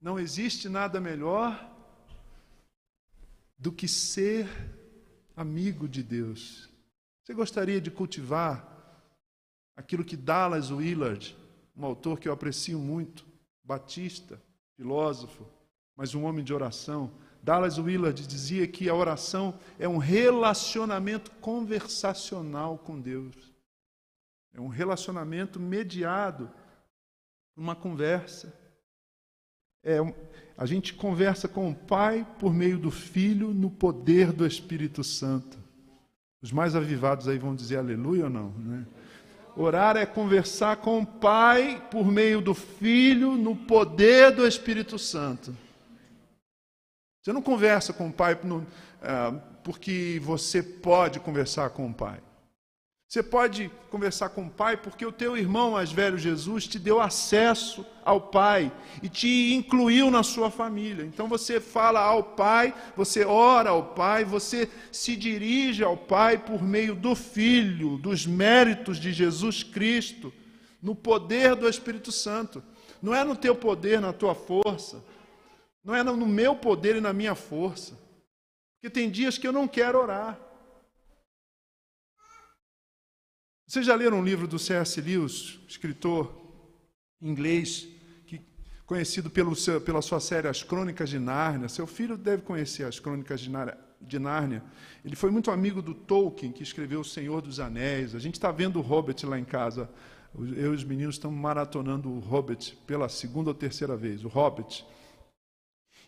Não 0.00 0.18
existe 0.18 0.68
nada 0.68 1.00
melhor 1.00 1.70
do 3.56 3.72
que 3.72 3.88
ser 3.88 4.46
amigo 5.34 5.88
de 5.88 6.02
Deus. 6.02 6.68
Você 7.22 7.32
gostaria 7.32 7.80
de 7.80 7.90
cultivar 7.90 8.73
aquilo 9.76 10.04
que 10.04 10.16
Dallas 10.16 10.70
Willard, 10.70 11.36
um 11.76 11.84
autor 11.84 12.18
que 12.18 12.28
eu 12.28 12.32
aprecio 12.32 12.78
muito, 12.78 13.26
batista, 13.62 14.40
filósofo, 14.76 15.46
mas 15.96 16.14
um 16.14 16.24
homem 16.24 16.44
de 16.44 16.52
oração, 16.52 17.10
Dallas 17.42 17.78
Willard 17.78 18.26
dizia 18.26 18.66
que 18.66 18.88
a 18.88 18.94
oração 18.94 19.58
é 19.78 19.86
um 19.86 19.98
relacionamento 19.98 21.30
conversacional 21.32 22.78
com 22.78 23.00
Deus. 23.00 23.52
É 24.52 24.60
um 24.60 24.68
relacionamento 24.68 25.60
mediado 25.60 26.50
uma 27.56 27.74
conversa. 27.74 28.52
É, 29.82 29.98
a 30.56 30.66
gente 30.66 30.94
conversa 30.94 31.46
com 31.46 31.70
o 31.70 31.74
Pai 31.74 32.26
por 32.38 32.52
meio 32.52 32.78
do 32.78 32.90
Filho 32.90 33.52
no 33.52 33.70
poder 33.70 34.32
do 34.32 34.46
Espírito 34.46 35.04
Santo. 35.04 35.58
Os 36.40 36.52
mais 36.52 36.74
avivados 36.74 37.28
aí 37.28 37.38
vão 37.38 37.54
dizer 37.54 37.76
aleluia 37.76 38.24
ou 38.24 38.30
não? 38.30 38.50
Né? 38.52 38.86
Orar 39.56 39.96
é 39.96 40.04
conversar 40.04 40.78
com 40.78 41.00
o 41.00 41.06
Pai 41.06 41.82
por 41.90 42.06
meio 42.06 42.40
do 42.40 42.54
Filho 42.54 43.32
no 43.32 43.54
poder 43.54 44.32
do 44.32 44.46
Espírito 44.46 44.98
Santo. 44.98 45.56
Você 47.22 47.32
não 47.32 47.40
conversa 47.40 47.92
com 47.92 48.08
o 48.08 48.12
pai 48.12 48.38
no, 48.44 48.58
uh, 48.58 49.40
porque 49.62 50.20
você 50.22 50.62
pode 50.62 51.18
conversar 51.20 51.70
com 51.70 51.86
o 51.86 51.94
pai. 51.94 52.20
Você 53.08 53.22
pode 53.22 53.70
conversar 53.90 54.30
com 54.30 54.46
o 54.46 54.50
pai 54.50 54.76
porque 54.76 55.06
o 55.06 55.12
teu 55.12 55.36
irmão 55.36 55.72
mais 55.72 55.92
velho, 55.92 56.18
Jesus, 56.18 56.66
te 56.66 56.78
deu 56.78 57.00
acesso 57.00 57.86
ao 58.04 58.20
pai 58.20 58.72
e 59.02 59.08
te 59.08 59.54
incluiu 59.54 60.10
na 60.10 60.22
sua 60.22 60.50
família. 60.50 61.04
Então 61.04 61.28
você 61.28 61.60
fala 61.60 62.00
ao 62.00 62.22
pai, 62.22 62.74
você 62.96 63.24
ora 63.24 63.70
ao 63.70 63.94
pai, 63.94 64.24
você 64.24 64.68
se 64.90 65.14
dirige 65.14 65.84
ao 65.84 65.96
pai 65.96 66.38
por 66.38 66.62
meio 66.62 66.94
do 66.94 67.14
filho, 67.14 67.98
dos 67.98 68.26
méritos 68.26 68.98
de 68.98 69.12
Jesus 69.12 69.62
Cristo, 69.62 70.32
no 70.82 70.94
poder 70.94 71.54
do 71.54 71.68
Espírito 71.68 72.10
Santo. 72.10 72.62
Não 73.00 73.14
é 73.14 73.22
no 73.22 73.36
teu 73.36 73.54
poder, 73.54 74.00
na 74.00 74.12
tua 74.12 74.34
força. 74.34 75.04
Não 75.84 75.94
é 75.94 76.02
no 76.02 76.26
meu 76.26 76.56
poder 76.56 76.96
e 76.96 77.00
na 77.00 77.12
minha 77.12 77.34
força. 77.34 77.96
Porque 78.74 78.88
tem 78.88 79.10
dias 79.10 79.38
que 79.38 79.46
eu 79.46 79.52
não 79.52 79.68
quero 79.68 80.00
orar. 80.00 80.38
Vocês 83.74 83.86
já 83.86 83.96
leram 83.96 84.20
um 84.20 84.24
livro 84.24 84.46
do 84.46 84.56
C.S. 84.56 85.00
Lewis, 85.00 85.58
escritor 85.66 86.32
inglês, 87.20 87.88
que, 88.24 88.40
conhecido 88.86 89.28
pelo 89.28 89.56
seu, 89.56 89.80
pela 89.80 90.00
sua 90.00 90.20
série 90.20 90.46
As 90.46 90.62
Crônicas 90.62 91.10
de 91.10 91.18
Nárnia? 91.18 91.68
Seu 91.68 91.84
filho 91.84 92.16
deve 92.16 92.42
conhecer 92.42 92.84
As 92.84 93.00
Crônicas 93.00 93.40
de 93.40 93.50
Nárnia. 93.50 93.76
De 94.00 94.16
Nárnia. 94.16 94.62
Ele 95.04 95.16
foi 95.16 95.28
muito 95.32 95.50
amigo 95.50 95.82
do 95.82 95.92
Tolkien, 95.92 96.52
que 96.52 96.62
escreveu 96.62 97.00
O 97.00 97.04
Senhor 97.04 97.42
dos 97.42 97.58
Anéis. 97.58 98.14
A 98.14 98.20
gente 98.20 98.34
está 98.34 98.52
vendo 98.52 98.78
o 98.78 98.80
Hobbit 98.80 99.26
lá 99.26 99.40
em 99.40 99.44
casa. 99.44 99.90
Eu 100.38 100.72
e 100.72 100.76
os 100.76 100.84
meninos 100.84 101.16
estamos 101.16 101.36
maratonando 101.36 102.08
o 102.08 102.20
Hobbit 102.20 102.78
pela 102.86 103.08
segunda 103.08 103.50
ou 103.50 103.54
terceira 103.54 103.96
vez. 103.96 104.24
O 104.24 104.28
Hobbit. 104.28 104.86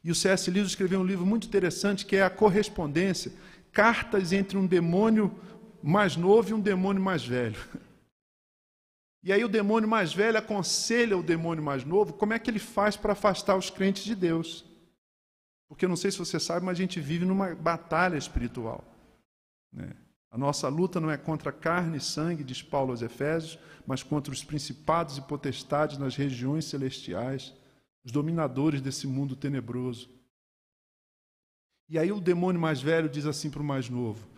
E 0.05 0.11
o 0.13 0.15
C.S. 0.15 0.49
Lewis 0.53 0.69
escreveu 0.69 1.01
um 1.01 1.05
livro 1.05 1.27
muito 1.27 1.49
interessante 1.49 2.07
que 2.07 2.15
é 2.15 2.23
a 2.23 2.31
correspondência, 2.31 3.33
cartas 3.73 4.33
entre 4.33 4.57
um 4.57 4.69
demônio 4.69 5.35
mais 5.87 6.17
novo 6.17 6.51
e 6.51 6.55
um 6.55 6.61
demônio 6.61 7.01
mais 7.01 7.25
velho. 7.25 7.59
E 9.23 9.33
aí 9.33 9.45
o 9.45 9.49
demônio 9.49 9.89
mais 9.89 10.13
velho 10.13 10.37
aconselha 10.37 11.17
o 11.17 11.23
demônio 11.23 11.63
mais 11.63 11.85
novo 11.85 12.13
como 12.13 12.33
é 12.33 12.39
que 12.39 12.51
ele 12.51 12.59
faz 12.59 12.97
para 12.97 13.13
afastar 13.13 13.57
os 13.57 13.71
crentes 13.71 14.05
de 14.05 14.15
Deus. 14.15 14.65
Porque 15.69 15.85
eu 15.85 15.89
não 15.89 15.97
sei 15.97 16.11
se 16.11 16.19
você 16.19 16.39
sabe, 16.39 16.65
mas 16.65 16.77
a 16.77 16.81
gente 16.81 17.01
vive 17.01 17.25
numa 17.25 17.55
batalha 17.55 18.17
espiritual. 18.17 18.85
Né? 19.73 19.93
A 20.31 20.37
nossa 20.37 20.69
luta 20.69 21.01
não 21.01 21.11
é 21.11 21.17
contra 21.17 21.53
carne 21.53 21.99
e 21.99 22.01
sangue, 22.01 22.45
diz 22.45 22.63
Paulo 22.63 22.91
aos 22.91 23.03
Efésios, 23.03 23.59
mas 23.87 24.03
contra 24.03 24.33
os 24.33 24.45
principados 24.45 25.19
e 25.19 25.23
potestades 25.23 25.99
nas 25.99 26.17
regiões 26.17 26.65
celestiais 26.65 27.55
os 28.05 28.13
dominadores 28.13 28.81
desse 28.81 29.07
mundo 29.07 29.35
tenebroso. 29.35 30.09
E 31.89 31.99
aí 31.99 32.11
o 32.11 32.21
demônio 32.21 32.61
mais 32.61 32.81
velho 32.81 33.09
diz 33.09 33.27
assim 33.27 33.51
para 33.51 33.63
o 33.63 33.65
mais 33.65 33.89
novo: 33.89 34.29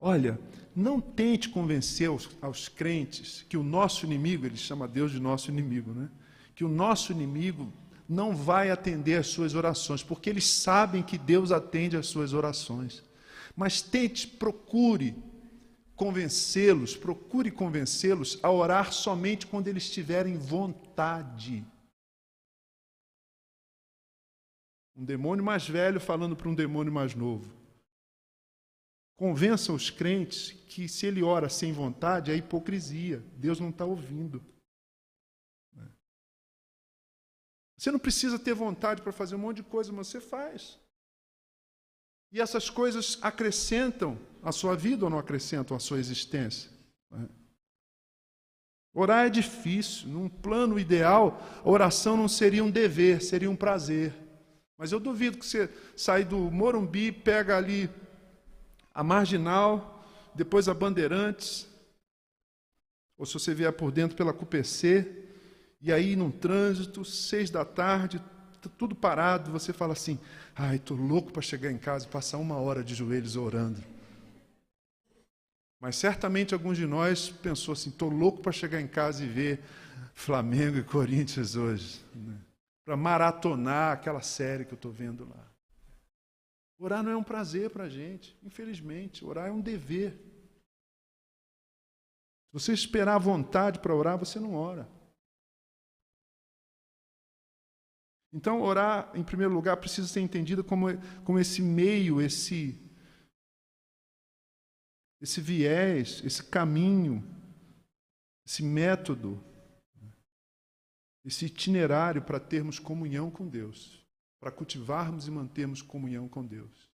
Olha, 0.00 0.40
não 0.74 0.98
tente 0.98 1.50
convencer 1.50 2.08
aos, 2.08 2.28
aos, 2.40 2.68
crentes 2.68 3.44
que 3.48 3.56
o 3.56 3.62
nosso 3.62 4.06
inimigo, 4.06 4.46
ele 4.46 4.56
chama 4.56 4.88
Deus 4.88 5.12
de 5.12 5.20
nosso 5.20 5.50
inimigo, 5.50 5.92
né? 5.92 6.08
Que 6.54 6.64
o 6.64 6.68
nosso 6.68 7.12
inimigo 7.12 7.70
não 8.08 8.34
vai 8.34 8.70
atender 8.70 9.16
às 9.16 9.26
suas 9.26 9.54
orações, 9.54 10.02
porque 10.02 10.30
eles 10.30 10.46
sabem 10.46 11.02
que 11.02 11.18
Deus 11.18 11.52
atende 11.52 11.96
às 11.96 12.06
suas 12.06 12.32
orações. 12.32 13.04
Mas 13.54 13.82
tente, 13.82 14.26
procure 14.26 15.14
convencê-los, 15.94 16.96
procure 16.96 17.50
convencê-los 17.50 18.38
a 18.42 18.50
orar 18.50 18.92
somente 18.92 19.46
quando 19.46 19.68
eles 19.68 19.90
tiverem 19.90 20.38
vontade. 20.38 21.62
Um 24.96 25.04
demônio 25.04 25.44
mais 25.44 25.68
velho 25.68 26.00
falando 26.00 26.34
para 26.34 26.48
um 26.48 26.54
demônio 26.54 26.92
mais 26.92 27.14
novo. 27.14 27.59
Convença 29.20 29.70
os 29.70 29.90
crentes 29.90 30.52
que 30.66 30.88
se 30.88 31.04
ele 31.04 31.22
ora 31.22 31.50
sem 31.50 31.74
vontade 31.74 32.30
é 32.30 32.36
hipocrisia. 32.36 33.22
Deus 33.36 33.60
não 33.60 33.68
está 33.68 33.84
ouvindo. 33.84 34.42
Você 37.76 37.90
não 37.90 37.98
precisa 37.98 38.38
ter 38.38 38.54
vontade 38.54 39.02
para 39.02 39.12
fazer 39.12 39.34
um 39.34 39.40
monte 39.40 39.56
de 39.56 39.64
coisa, 39.64 39.92
mas 39.92 40.06
você 40.06 40.22
faz. 40.22 40.78
E 42.32 42.40
essas 42.40 42.70
coisas 42.70 43.18
acrescentam 43.20 44.18
a 44.42 44.52
sua 44.52 44.74
vida 44.74 45.04
ou 45.04 45.10
não 45.10 45.18
acrescentam 45.18 45.76
a 45.76 45.80
sua 45.80 45.98
existência? 45.98 46.70
Orar 48.94 49.26
é 49.26 49.28
difícil. 49.28 50.08
Num 50.08 50.30
plano 50.30 50.80
ideal, 50.80 51.42
a 51.62 51.68
oração 51.68 52.16
não 52.16 52.26
seria 52.26 52.64
um 52.64 52.70
dever, 52.70 53.22
seria 53.22 53.50
um 53.50 53.56
prazer. 53.56 54.14
Mas 54.78 54.92
eu 54.92 54.98
duvido 54.98 55.36
que 55.36 55.44
você 55.44 55.68
sair 55.94 56.24
do 56.24 56.38
Morumbi, 56.50 57.12
pega 57.12 57.58
ali 57.58 57.90
a 59.00 59.02
Marginal, 59.02 60.04
depois 60.34 60.68
a 60.68 60.74
Bandeirantes, 60.74 61.66
ou 63.16 63.24
se 63.24 63.32
você 63.32 63.54
vier 63.54 63.72
por 63.72 63.90
dentro 63.90 64.14
pela 64.14 64.30
CUPC, 64.30 65.10
e 65.80 65.90
aí 65.90 66.14
num 66.14 66.30
trânsito, 66.30 67.02
seis 67.02 67.48
da 67.48 67.64
tarde, 67.64 68.22
tudo 68.76 68.94
parado, 68.94 69.50
você 69.50 69.72
fala 69.72 69.94
assim: 69.94 70.18
ai, 70.54 70.76
estou 70.76 70.98
louco 70.98 71.32
para 71.32 71.40
chegar 71.40 71.72
em 71.72 71.78
casa 71.78 72.04
e 72.04 72.10
passar 72.10 72.36
uma 72.36 72.56
hora 72.56 72.84
de 72.84 72.94
joelhos 72.94 73.36
orando. 73.36 73.82
Mas 75.80 75.96
certamente 75.96 76.52
alguns 76.52 76.76
de 76.76 76.86
nós 76.86 77.30
pensou 77.30 77.72
assim: 77.72 77.88
estou 77.88 78.10
louco 78.10 78.42
para 78.42 78.52
chegar 78.52 78.82
em 78.82 78.86
casa 78.86 79.24
e 79.24 79.26
ver 79.26 79.60
Flamengo 80.12 80.76
e 80.76 80.84
Corinthians 80.84 81.56
hoje. 81.56 82.04
Né? 82.14 82.36
para 82.84 82.96
maratonar 82.96 83.92
aquela 83.92 84.20
série 84.20 84.64
que 84.64 84.72
eu 84.72 84.76
estou 84.76 84.90
vendo 84.90 85.24
lá. 85.24 85.49
Orar 86.80 87.02
não 87.02 87.12
é 87.12 87.16
um 87.16 87.22
prazer 87.22 87.70
para 87.70 87.84
a 87.84 87.88
gente, 87.88 88.36
infelizmente. 88.42 89.24
Orar 89.24 89.48
é 89.48 89.52
um 89.52 89.60
dever. 89.60 90.12
Se 92.46 92.52
você 92.54 92.72
esperar 92.72 93.14
a 93.16 93.18
vontade 93.18 93.78
para 93.78 93.94
orar, 93.94 94.18
você 94.18 94.40
não 94.40 94.54
ora. 94.54 94.88
Então, 98.32 98.62
orar, 98.62 99.14
em 99.14 99.22
primeiro 99.22 99.52
lugar, 99.52 99.76
precisa 99.76 100.08
ser 100.08 100.20
entendido 100.20 100.64
como, 100.64 100.86
como 101.24 101.38
esse 101.38 101.60
meio, 101.60 102.20
esse, 102.20 102.80
esse 105.20 105.40
viés, 105.40 106.22
esse 106.24 106.42
caminho, 106.42 107.22
esse 108.46 108.62
método 108.62 109.44
esse 111.24 111.46
itinerário 111.46 112.22
para 112.22 112.40
termos 112.40 112.78
comunhão 112.78 113.30
com 113.30 113.46
Deus, 113.46 113.99
para 114.40 114.50
cultivarmos 114.50 115.28
e 115.28 115.30
mantermos 115.30 115.82
comunhão 115.82 116.26
com 116.26 116.44
Deus. 116.44 116.90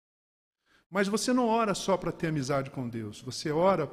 Mas 0.90 1.08
você 1.08 1.34
não 1.34 1.48
ora 1.48 1.76
só 1.76 1.98
para 1.98 2.12
ter 2.12 2.28
amizade 2.28 2.70
com 2.70 2.88
Deus, 2.88 3.22
você 3.22 3.52
ora 3.52 3.88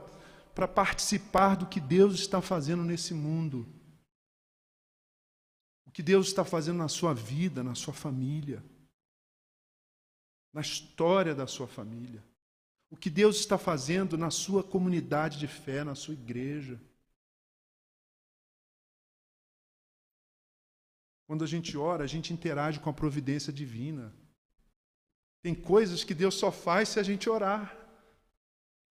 para 0.55 0.69
participar 0.69 1.57
do 1.57 1.67
que 1.67 1.81
Deus 1.81 2.15
está 2.15 2.41
fazendo 2.41 2.85
nesse 2.85 3.13
mundo. 3.13 3.67
O 5.87 5.91
que 5.91 6.03
Deus 6.03 6.29
está 6.29 6.45
fazendo 6.45 6.79
na 6.79 6.89
sua 6.89 7.13
vida, 7.13 7.65
na 7.65 7.75
sua 7.75 7.93
família, 7.93 8.63
na 10.53 10.61
história 10.61 11.35
da 11.35 11.47
sua 11.47 11.67
família. 11.67 12.23
O 12.91 12.97
que 12.97 13.11
Deus 13.11 13.37
está 13.37 13.57
fazendo 13.57 14.19
na 14.19 14.31
sua 14.31 14.63
comunidade 14.63 15.39
de 15.39 15.47
fé, 15.47 15.83
na 15.85 15.95
sua 15.95 16.15
igreja. 16.15 16.81
Quando 21.31 21.45
a 21.45 21.47
gente 21.47 21.77
ora, 21.79 22.03
a 22.03 22.09
gente 22.09 22.33
interage 22.33 22.81
com 22.81 22.91
a 22.91 22.93
providência 22.93 23.53
divina. 23.53 24.13
Tem 25.41 25.55
coisas 25.55 26.03
que 26.03 26.13
Deus 26.13 26.35
só 26.35 26.51
faz 26.51 26.89
se 26.89 26.99
a 26.99 27.05
gente 27.05 27.31
orar. 27.31 27.73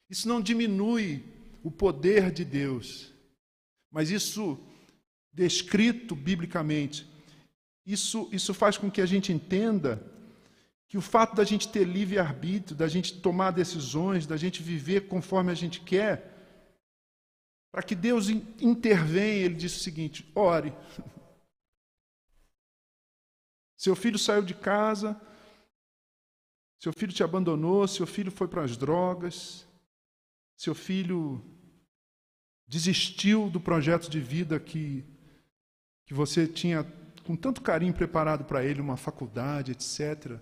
Isso 0.10 0.25
não 0.25 0.39
diminui 0.39 1.22
o 1.62 1.69
poder 1.69 2.31
de 2.31 2.46
Deus, 2.46 3.12
mas 3.91 4.10
isso, 4.10 4.58
descrito 5.34 6.15
biblicamente, 6.15 7.05
isso, 7.86 8.29
isso 8.31 8.53
faz 8.53 8.77
com 8.77 8.89
que 8.89 9.01
a 9.01 9.05
gente 9.05 9.34
entenda 9.34 10.01
que 10.88 10.98
o 10.98 11.01
fato 11.01 11.36
da 11.36 11.43
gente 11.43 11.67
ter 11.67 11.84
livre-arbítrio, 11.84 12.74
da 12.74 12.88
gente 12.88 13.19
tomar 13.19 13.51
decisões, 13.51 14.25
da 14.25 14.38
gente 14.38 14.63
viver 14.63 15.10
conforme 15.10 15.51
a 15.51 15.55
gente 15.55 15.81
quer, 15.81 16.34
para 17.69 17.84
que 17.84 17.96
Deus 17.96 18.29
intervenha, 18.29 19.43
ele 19.43 19.55
diz 19.55 19.75
o 19.75 19.84
seguinte: 19.84 20.25
ore. 20.34 20.74
Seu 23.80 23.96
filho 23.96 24.20
saiu 24.20 24.42
de 24.42 24.54
casa, 24.54 25.18
seu 26.82 26.92
filho 26.92 27.14
te 27.14 27.24
abandonou, 27.24 27.88
seu 27.88 28.06
filho 28.06 28.30
foi 28.30 28.46
para 28.46 28.62
as 28.62 28.76
drogas, 28.76 29.66
seu 30.58 30.76
filho 30.76 31.42
desistiu 32.68 33.50
do 33.50 33.58
projeto 33.58 34.10
de 34.10 34.20
vida 34.20 34.60
que, 34.60 35.06
que 36.06 36.14
você 36.14 36.46
tinha 36.46 36.84
com 37.26 37.38
tanto 37.38 37.62
carinho 37.62 37.94
preparado 37.94 38.44
para 38.44 38.66
ele, 38.66 38.82
uma 38.82 38.98
faculdade, 38.98 39.72
etc. 39.72 40.38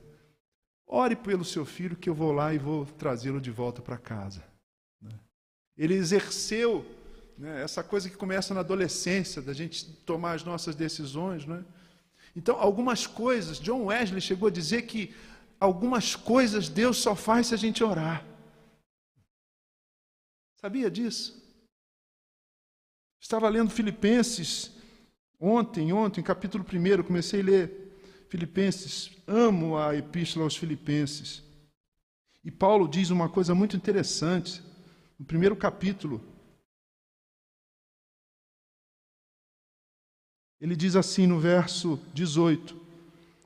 Ore 0.87 1.15
pelo 1.15 1.45
seu 1.45 1.63
filho 1.63 1.95
que 1.95 2.09
eu 2.09 2.15
vou 2.15 2.31
lá 2.31 2.55
e 2.55 2.57
vou 2.57 2.87
trazê-lo 2.87 3.39
de 3.39 3.51
volta 3.51 3.83
para 3.83 3.99
casa. 3.99 4.43
Né? 4.99 5.11
Ele 5.77 5.93
exerceu 5.93 6.83
né, 7.37 7.61
essa 7.61 7.83
coisa 7.83 8.09
que 8.09 8.17
começa 8.17 8.55
na 8.55 8.61
adolescência, 8.61 9.43
da 9.43 9.53
gente 9.53 9.85
tomar 10.07 10.31
as 10.31 10.43
nossas 10.43 10.73
decisões. 10.73 11.45
Né? 11.45 11.63
Então, 12.37 12.55
algumas 12.61 13.07
coisas, 13.07 13.59
John 13.59 13.85
Wesley 13.85 14.21
chegou 14.21 14.47
a 14.47 14.51
dizer 14.51 14.83
que 14.83 15.11
algumas 15.59 16.15
coisas 16.15 16.69
Deus 16.69 16.97
só 16.97 17.15
faz 17.15 17.47
se 17.47 17.55
a 17.55 17.57
gente 17.57 17.83
orar. 17.83 18.23
Sabia 20.61 20.91
disso? 20.91 21.43
Estava 23.19 23.49
lendo 23.49 23.71
Filipenses 23.71 24.71
ontem, 25.39 25.91
ontem, 25.91 26.21
capítulo 26.21 26.63
1, 26.63 27.01
comecei 27.01 27.41
a 27.41 27.43
ler 27.43 27.97
Filipenses, 28.29 29.09
amo 29.25 29.75
a 29.75 29.95
epístola 29.95 30.45
aos 30.45 30.55
Filipenses. 30.55 31.41
E 32.43 32.51
Paulo 32.51 32.87
diz 32.87 33.09
uma 33.09 33.27
coisa 33.27 33.55
muito 33.55 33.75
interessante, 33.75 34.61
no 35.17 35.25
primeiro 35.25 35.55
capítulo. 35.55 36.21
Ele 40.59 40.75
diz 40.75 40.95
assim 40.95 41.27
no 41.27 41.39
verso 41.39 41.99
18: 42.13 42.75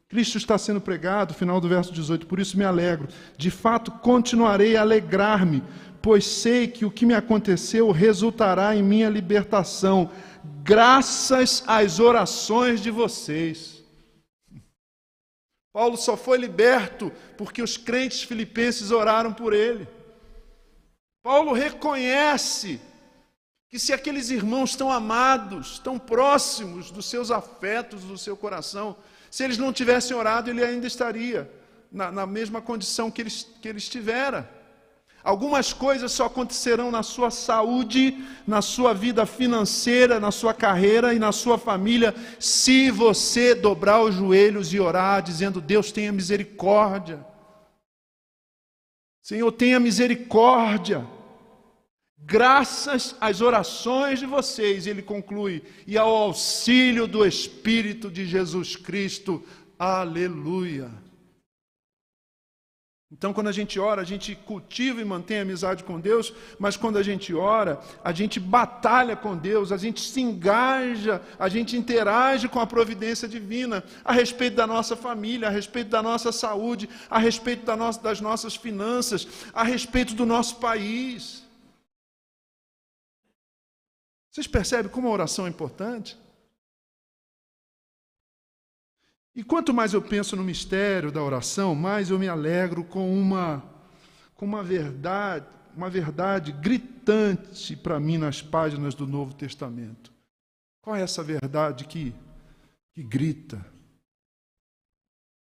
Cristo 0.08 0.38
está 0.38 0.58
sendo 0.58 0.82
pregado, 0.82 1.34
final 1.34 1.60
do 1.62 1.68
verso 1.68 1.94
18, 1.94 2.26
por 2.26 2.40
isso 2.40 2.58
me 2.58 2.64
alegro. 2.64 3.08
De 3.38 3.52
fato, 3.52 3.92
continuarei 3.92 4.76
a 4.76 4.82
alegrar-me, 4.82 5.64
pois 6.02 6.26
sei 6.26 6.68
que 6.68 6.86
o 6.86 6.92
que 6.92 7.06
me 7.06 7.14
aconteceu 7.14 7.92
resultará 7.92 8.76
em 8.76 8.84
minha 8.84 9.10
libertação, 9.10 10.10
graças 10.64 11.64
às 11.68 12.00
orações 12.00 12.82
de 12.82 12.92
vocês. 12.92 13.82
Paulo 15.74 15.96
só 15.96 16.18
foi 16.18 16.38
liberto 16.38 17.12
porque 17.38 17.62
os 17.62 17.78
crentes 17.78 18.24
filipenses 18.24 18.92
oraram 18.92 19.34
por 19.34 19.54
ele. 19.54 19.88
Paulo 21.24 21.54
reconhece 21.54 22.82
que 23.72 23.80
se 23.80 23.94
aqueles 23.94 24.30
irmãos 24.30 24.76
tão 24.76 24.92
amados, 24.92 25.80
tão 25.80 25.98
próximos 25.98 26.92
dos 26.92 27.06
seus 27.06 27.32
afetos, 27.32 28.04
do 28.04 28.18
seu 28.18 28.36
coração, 28.36 28.98
se 29.30 29.46
eles 29.46 29.58
não 29.58 29.72
tivessem 29.72 30.16
orado, 30.16 30.50
ele 30.50 30.62
ainda 30.62 30.86
estaria 30.86 31.50
na, 31.90 32.12
na 32.12 32.26
mesma 32.26 32.62
condição 32.62 33.10
que 33.10 33.22
ele, 33.22 33.32
que 33.62 33.70
ele 33.70 33.78
estivera. 33.78 34.52
Algumas 35.24 35.72
coisas 35.72 36.12
só 36.12 36.26
acontecerão 36.26 36.92
na 36.92 37.02
sua 37.02 37.32
saúde, 37.32 38.22
na 38.46 38.62
sua 38.62 38.94
vida 38.94 39.26
financeira, 39.26 40.20
na 40.20 40.32
sua 40.32 40.54
carreira 40.54 41.14
e 41.14 41.20
na 41.20 41.32
sua 41.32 41.58
família, 41.58 42.14
se 42.40 42.92
você 42.92 43.56
dobrar 43.56 44.02
os 44.02 44.16
joelhos 44.16 44.74
e 44.74 44.82
orar, 44.82 45.22
dizendo: 45.22 45.62
Deus 45.62 45.94
tenha 45.94 46.12
misericórdia. 46.12 47.26
Senhor, 49.22 49.50
tenha 49.54 49.80
misericórdia 49.80 51.08
graças 52.22 53.16
às 53.20 53.42
orações 53.42 54.20
de 54.20 54.26
vocês, 54.26 54.88
ele 54.88 55.02
conclui, 55.02 55.64
e 55.86 55.98
ao 55.98 56.16
auxílio 56.16 57.08
do 57.08 57.26
Espírito 57.26 58.10
de 58.10 58.26
Jesus 58.26 58.76
Cristo. 58.76 59.44
Aleluia. 59.78 60.92
Então, 63.14 63.34
quando 63.34 63.50
a 63.50 63.52
gente 63.52 63.78
ora, 63.78 64.02
a 64.02 64.06
gente 64.06 64.34
cultiva 64.36 65.02
e 65.02 65.06
mantém 65.06 65.40
amizade 65.40 65.84
com 65.84 66.00
Deus, 66.00 66.34
mas 66.58 66.78
quando 66.78 66.98
a 66.98 67.04
gente 67.04 67.34
ora, 67.34 67.82
a 68.02 68.14
gente 68.14 68.40
batalha 68.40 69.18
com 69.18 69.36
Deus, 69.36 69.74
a 69.74 69.78
gente 69.78 70.00
se 70.00 70.22
engaja, 70.22 71.22
a 71.38 71.50
gente 71.50 71.76
interage 71.76 72.48
com 72.48 72.62
a 72.62 72.66
providência 72.66 73.28
divina 73.28 73.84
a 74.06 74.14
respeito 74.14 74.56
da 74.56 74.66
nossa 74.66 74.96
família, 74.96 75.50
a 75.50 75.52
respeito 75.52 75.90
da 75.90 76.02
nossa 76.02 76.32
saúde, 76.32 76.88
a 77.10 77.20
respeito 77.20 77.66
da 77.66 77.76
nossa, 77.76 78.02
das 78.02 78.22
nossas 78.22 78.56
finanças, 78.56 79.28
a 79.54 79.64
respeito 79.64 80.14
do 80.14 80.26
nosso 80.26 80.56
país. 80.56 81.41
Vocês 84.32 84.48
percebem 84.48 84.90
como 84.90 85.10
a 85.10 85.12
oração 85.12 85.46
é 85.46 85.50
importante? 85.50 86.18
E 89.36 89.44
quanto 89.44 89.74
mais 89.74 89.94
eu 89.94 90.02
penso 90.02 90.38
no 90.38 90.44
mistério 90.44 91.12
da 91.12 91.22
oração, 91.22 91.76
mais 91.76 92.10
eu 92.10 92.18
me 92.18 92.30
alegro 92.30 92.84
com 92.84 93.14
uma 93.14 93.70
com 94.36 94.46
uma 94.46 94.64
verdade, 94.64 95.46
uma 95.76 95.90
verdade 95.90 96.52
gritante 96.52 97.76
para 97.76 98.00
mim 98.00 98.18
nas 98.18 98.42
páginas 98.42 98.96
do 98.96 99.06
Novo 99.06 99.36
Testamento. 99.36 100.12
Qual 100.82 100.96
é 100.96 101.02
essa 101.02 101.22
verdade 101.22 101.86
que 101.86 102.16
que 102.94 103.04
grita 103.04 103.64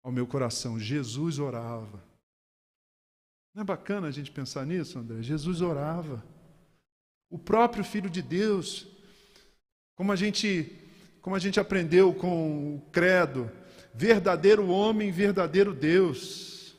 ao 0.03 0.11
meu 0.11 0.25
coração? 0.25 0.79
Jesus 0.79 1.37
orava. 1.37 2.03
Não 3.53 3.61
é 3.61 3.65
bacana 3.65 4.07
a 4.07 4.11
gente 4.11 4.31
pensar 4.31 4.65
nisso, 4.65 4.97
André? 4.97 5.21
Jesus 5.21 5.61
orava 5.61 6.23
o 7.29 7.37
próprio 7.37 7.83
Filho 7.83 8.09
de 8.09 8.21
Deus. 8.21 8.87
Como 9.95 10.11
a 10.11 10.15
gente, 10.15 10.77
como 11.21 11.35
a 11.35 11.39
gente 11.39 11.59
aprendeu 11.59 12.13
com 12.13 12.75
o 12.75 12.81
credo, 12.91 13.51
verdadeiro 13.93 14.67
homem, 14.69 15.11
verdadeiro 15.11 15.73
Deus. 15.73 16.75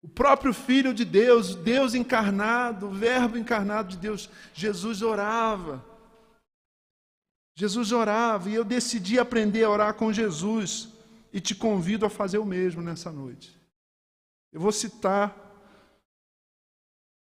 O 0.00 0.08
próprio 0.08 0.54
Filho 0.54 0.94
de 0.94 1.04
Deus, 1.04 1.54
Deus 1.54 1.94
encarnado, 1.94 2.86
o 2.86 2.92
Verbo 2.92 3.36
encarnado 3.36 3.88
de 3.88 3.96
Deus, 3.96 4.30
Jesus 4.54 5.02
orava. 5.02 5.84
Jesus 7.56 7.90
orava 7.90 8.48
e 8.48 8.54
eu 8.54 8.64
decidi 8.64 9.18
aprender 9.18 9.64
a 9.64 9.70
orar 9.70 9.94
com 9.94 10.12
Jesus 10.12 10.88
e 11.32 11.40
te 11.40 11.54
convido 11.54 12.06
a 12.06 12.10
fazer 12.10 12.38
o 12.38 12.44
mesmo 12.44 12.80
nessa 12.80 13.10
noite. 13.10 13.58
Eu 14.52 14.60
vou 14.60 14.70
citar 14.70 15.47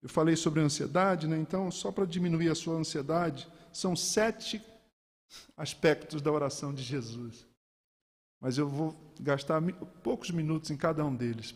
eu 0.05 0.09
falei 0.09 0.35
sobre 0.35 0.61
ansiedade, 0.61 1.27
né? 1.27 1.35
então, 1.35 1.71
só 1.71 1.91
para 1.91 2.05
diminuir 2.05 2.51
a 2.51 2.53
sua 2.53 2.75
ansiedade, 2.75 3.47
são 3.73 3.95
sete 3.95 4.61
aspectos 5.57 6.21
da 6.21 6.31
oração 6.31 6.71
de 6.71 6.83
Jesus. 6.83 7.47
Mas 8.39 8.59
eu 8.59 8.69
vou 8.69 8.95
gastar 9.19 9.59
poucos 10.03 10.29
minutos 10.29 10.69
em 10.69 10.77
cada 10.77 11.03
um 11.03 11.15
deles, 11.15 11.55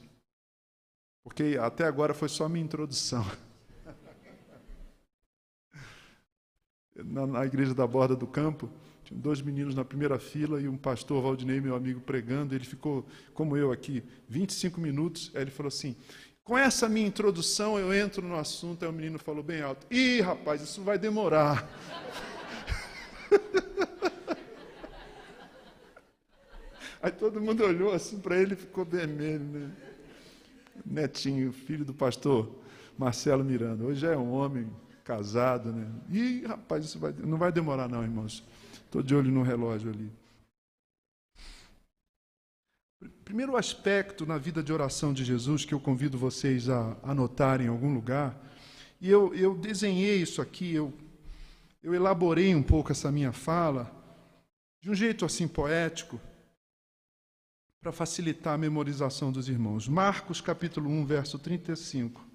porque 1.23 1.59
até 1.61 1.85
agora 1.85 2.11
foi 2.11 2.27
só 2.27 2.49
minha 2.49 2.65
introdução. 2.65 3.23
Na, 7.05 7.27
na 7.27 7.45
igreja 7.45 7.75
da 7.75 7.85
borda 7.85 8.15
do 8.15 8.27
campo, 8.27 8.69
tinha 9.03 9.19
dois 9.19 9.41
meninos 9.41 9.73
na 9.73 9.85
primeira 9.85 10.19
fila 10.19 10.59
e 10.59 10.67
um 10.67 10.75
pastor, 10.75 11.21
Valdinei, 11.21 11.61
meu 11.61 11.75
amigo, 11.75 12.01
pregando. 12.01 12.53
Ele 12.53 12.65
ficou, 12.65 13.05
como 13.33 13.55
eu 13.55 13.71
aqui, 13.71 14.03
25 14.27 14.81
minutos. 14.81 15.31
Aí 15.33 15.43
ele 15.43 15.51
falou 15.51 15.69
assim: 15.69 15.95
com 16.49 16.57
essa 16.57 16.89
minha 16.89 17.05
introdução, 17.05 17.77
eu 17.77 17.93
entro 17.93 18.27
no 18.27 18.35
assunto, 18.35 18.81
aí 18.81 18.89
o 18.89 18.91
menino 18.91 19.19
falou 19.19 19.43
bem 19.43 19.61
alto: 19.61 19.85
Ih, 19.91 20.19
rapaz, 20.19 20.63
isso 20.63 20.81
vai 20.81 20.97
demorar. 20.97 21.69
Aí 27.01 27.13
todo 27.13 27.39
mundo 27.39 27.63
olhou 27.63 27.93
assim 27.93 28.19
para 28.19 28.35
ele 28.35 28.55
e 28.55 28.57
ficou 28.57 28.83
vermelho. 28.83 29.39
Né? 29.39 29.71
Netinho, 30.85 31.53
filho 31.53 31.85
do 31.85 31.93
pastor 31.93 32.53
Marcelo 32.97 33.41
Miranda. 33.41 33.85
Hoje 33.85 34.05
é 34.05 34.17
um 34.17 34.33
homem 34.33 34.69
casado, 35.05 35.71
né? 35.71 35.87
Ih, 36.11 36.45
rapaz, 36.45 36.83
isso 36.83 36.99
vai, 36.99 37.13
não 37.17 37.37
vai 37.37 37.53
demorar, 37.53 37.87
não, 37.87 38.03
irmãos. 38.03 38.43
Estou 38.73 39.01
de 39.01 39.15
olho 39.15 39.31
no 39.31 39.43
relógio 39.43 39.91
ali. 39.91 40.11
Primeiro 43.29 43.55
aspecto 43.55 44.25
na 44.25 44.39
vida 44.39 44.63
de 44.63 44.73
oração 44.73 45.13
de 45.13 45.23
Jesus 45.23 45.63
que 45.63 45.71
eu 45.71 45.79
convido 45.79 46.17
vocês 46.17 46.67
a 46.67 46.97
anotarem 47.03 47.67
em 47.67 47.69
algum 47.69 47.93
lugar, 47.93 48.35
e 48.99 49.07
eu, 49.07 49.35
eu 49.35 49.55
desenhei 49.55 50.19
isso 50.19 50.41
aqui, 50.41 50.73
eu, 50.73 50.91
eu 51.83 51.93
elaborei 51.93 52.55
um 52.55 52.63
pouco 52.63 52.91
essa 52.91 53.11
minha 53.11 53.31
fala, 53.31 53.95
de 54.81 54.89
um 54.89 54.95
jeito 54.95 55.25
assim 55.25 55.47
poético, 55.47 56.19
para 57.79 57.91
facilitar 57.91 58.55
a 58.55 58.57
memorização 58.57 59.31
dos 59.31 59.47
irmãos. 59.47 59.87
Marcos 59.87 60.41
capítulo 60.41 60.89
1, 60.89 61.05
verso 61.05 61.37
35. 61.37 62.25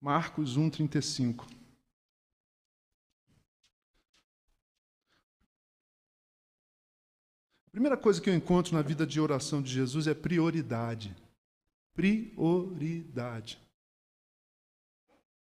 Marcos 0.00 0.56
1, 0.56 0.70
35. 0.70 1.46
Primeira 7.74 7.96
coisa 7.96 8.22
que 8.22 8.30
eu 8.30 8.34
encontro 8.36 8.72
na 8.72 8.82
vida 8.82 9.04
de 9.04 9.20
oração 9.20 9.60
de 9.60 9.68
Jesus 9.68 10.06
é 10.06 10.14
prioridade. 10.14 11.12
Prioridade. 11.92 13.60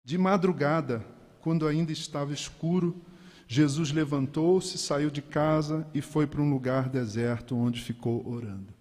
De 0.03 0.17
madrugada, 0.17 1.05
quando 1.41 1.67
ainda 1.67 1.91
estava 1.91 2.33
escuro, 2.33 2.99
Jesus 3.47 3.91
levantou-se, 3.91 4.79
saiu 4.79 5.11
de 5.11 5.21
casa 5.21 5.87
e 5.93 6.01
foi 6.01 6.25
para 6.25 6.41
um 6.41 6.49
lugar 6.49 6.89
deserto 6.89 7.55
onde 7.55 7.79
ficou 7.79 8.27
orando. 8.27 8.73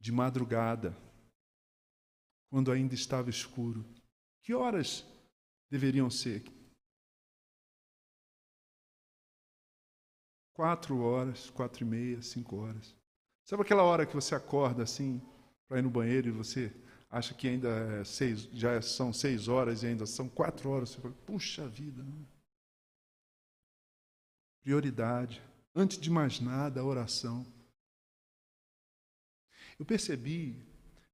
De 0.00 0.12
madrugada, 0.12 0.96
quando 2.48 2.70
ainda 2.70 2.94
estava 2.94 3.28
escuro. 3.28 3.84
Que 4.44 4.54
horas 4.54 5.04
deveriam 5.68 6.08
ser? 6.08 6.44
Quatro 10.54 11.00
horas, 11.00 11.50
quatro 11.50 11.82
e 11.82 11.86
meia, 11.86 12.22
cinco 12.22 12.56
horas. 12.56 12.94
Sabe 13.44 13.62
aquela 13.62 13.82
hora 13.82 14.06
que 14.06 14.14
você 14.14 14.34
acorda 14.34 14.82
assim 14.82 15.20
para 15.68 15.78
ir 15.78 15.82
no 15.82 15.90
banheiro 15.90 16.28
e 16.28 16.32
você 16.32 16.72
acha 17.10 17.34
que 17.34 17.48
ainda 17.48 17.68
é 17.68 18.04
seis, 18.04 18.48
já 18.52 18.80
são 18.80 19.12
seis 19.12 19.48
horas 19.48 19.82
e 19.82 19.86
ainda 19.86 20.06
são 20.06 20.28
quatro 20.28 20.70
horas? 20.70 20.90
Você 20.90 21.00
fala, 21.00 21.14
puxa 21.26 21.66
vida. 21.68 22.02
Né? 22.02 22.24
Prioridade. 24.62 25.42
Antes 25.74 25.98
de 25.98 26.10
mais 26.10 26.40
nada, 26.40 26.80
a 26.80 26.84
oração. 26.84 27.46
Eu 29.78 29.84
percebi 29.84 30.62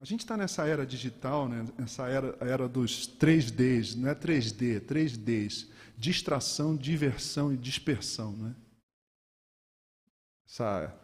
a 0.01 0.05
gente 0.05 0.21
está 0.21 0.37
nessa 0.37 0.65
era 0.65 0.87
digital, 0.87 1.49
né? 1.49 1.67
nessa 1.77 2.07
era, 2.07 2.37
era 2.41 2.69
dos 2.69 3.09
3Ds, 3.19 3.97
não 3.97 4.09
é 4.09 4.15
3D, 4.15 4.81
3Ds. 4.83 5.69
Distração, 5.97 6.77
diversão 6.77 7.53
e 7.53 7.57
dispersão. 7.57 8.33
Né? 8.37 8.55
Essa, 10.49 10.99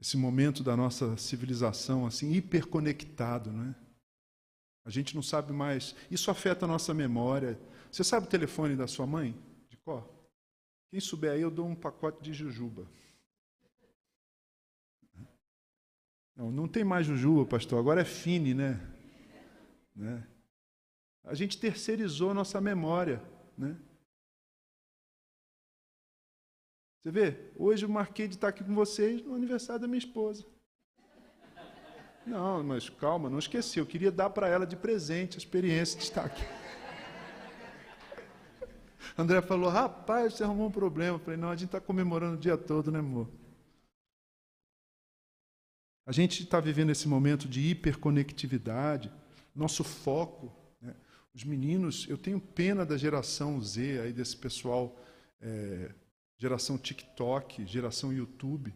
esse 0.00 0.16
momento 0.16 0.62
da 0.62 0.76
nossa 0.76 1.16
civilização 1.16 2.06
assim 2.06 2.32
hiperconectado. 2.32 3.50
Né? 3.50 3.74
A 4.84 4.90
gente 4.90 5.14
não 5.14 5.22
sabe 5.22 5.52
mais. 5.52 5.94
Isso 6.10 6.30
afeta 6.30 6.64
a 6.64 6.68
nossa 6.68 6.94
memória. 6.94 7.58
Você 7.90 8.04
sabe 8.04 8.26
o 8.26 8.30
telefone 8.30 8.76
da 8.76 8.86
sua 8.86 9.06
mãe? 9.06 9.36
De 9.68 9.76
qual? 9.78 10.08
Quem 10.90 11.00
souber 11.00 11.32
aí, 11.32 11.40
eu 11.40 11.50
dou 11.50 11.66
um 11.66 11.74
pacote 11.74 12.22
de 12.22 12.32
jujuba. 12.32 12.86
Não, 16.34 16.50
não 16.50 16.66
tem 16.66 16.82
mais 16.82 17.06
Jujuba, 17.06 17.44
pastor, 17.44 17.78
agora 17.78 18.00
é 18.00 18.04
Fine, 18.04 18.54
né? 18.54 18.80
né? 19.94 20.26
A 21.24 21.34
gente 21.34 21.58
terceirizou 21.58 22.30
a 22.30 22.34
nossa 22.34 22.60
memória, 22.60 23.22
né? 23.56 23.76
Você 27.02 27.10
vê, 27.10 27.50
hoje 27.56 27.84
eu 27.84 27.88
marquei 27.88 28.28
de 28.28 28.36
estar 28.36 28.48
aqui 28.48 28.62
com 28.62 28.74
vocês 28.74 29.20
no 29.24 29.34
aniversário 29.34 29.82
da 29.82 29.88
minha 29.88 29.98
esposa. 29.98 30.46
Não, 32.24 32.62
mas 32.62 32.88
calma, 32.88 33.28
não 33.28 33.40
esqueci, 33.40 33.80
eu 33.80 33.86
queria 33.86 34.12
dar 34.12 34.30
para 34.30 34.46
ela 34.46 34.64
de 34.64 34.76
presente 34.76 35.36
a 35.36 35.38
experiência 35.38 35.98
de 35.98 36.04
estar 36.04 36.26
aqui. 36.26 36.44
André 39.18 39.42
falou, 39.42 39.68
rapaz, 39.68 40.34
você 40.34 40.44
arrumou 40.44 40.68
um 40.68 40.70
problema. 40.70 41.16
Eu 41.16 41.18
falei, 41.18 41.36
não, 41.36 41.50
a 41.50 41.56
gente 41.56 41.66
está 41.66 41.80
comemorando 41.80 42.36
o 42.36 42.40
dia 42.40 42.56
todo, 42.56 42.92
né, 42.92 43.00
amor? 43.00 43.28
A 46.06 46.12
gente 46.12 46.44
está 46.44 46.60
vivendo 46.60 46.90
esse 46.90 47.08
momento 47.08 47.48
de 47.48 47.60
hiperconectividade, 47.60 49.10
nosso 49.52 49.82
foco. 49.82 50.54
Né? 50.80 50.94
Os 51.34 51.42
meninos, 51.42 52.06
eu 52.08 52.16
tenho 52.16 52.40
pena 52.40 52.86
da 52.86 52.96
geração 52.96 53.60
Z, 53.60 54.00
aí 54.02 54.12
desse 54.12 54.36
pessoal, 54.36 54.96
é, 55.40 55.92
geração 56.42 56.76
TikTok, 56.76 57.64
geração 57.66 58.12
YouTube. 58.12 58.74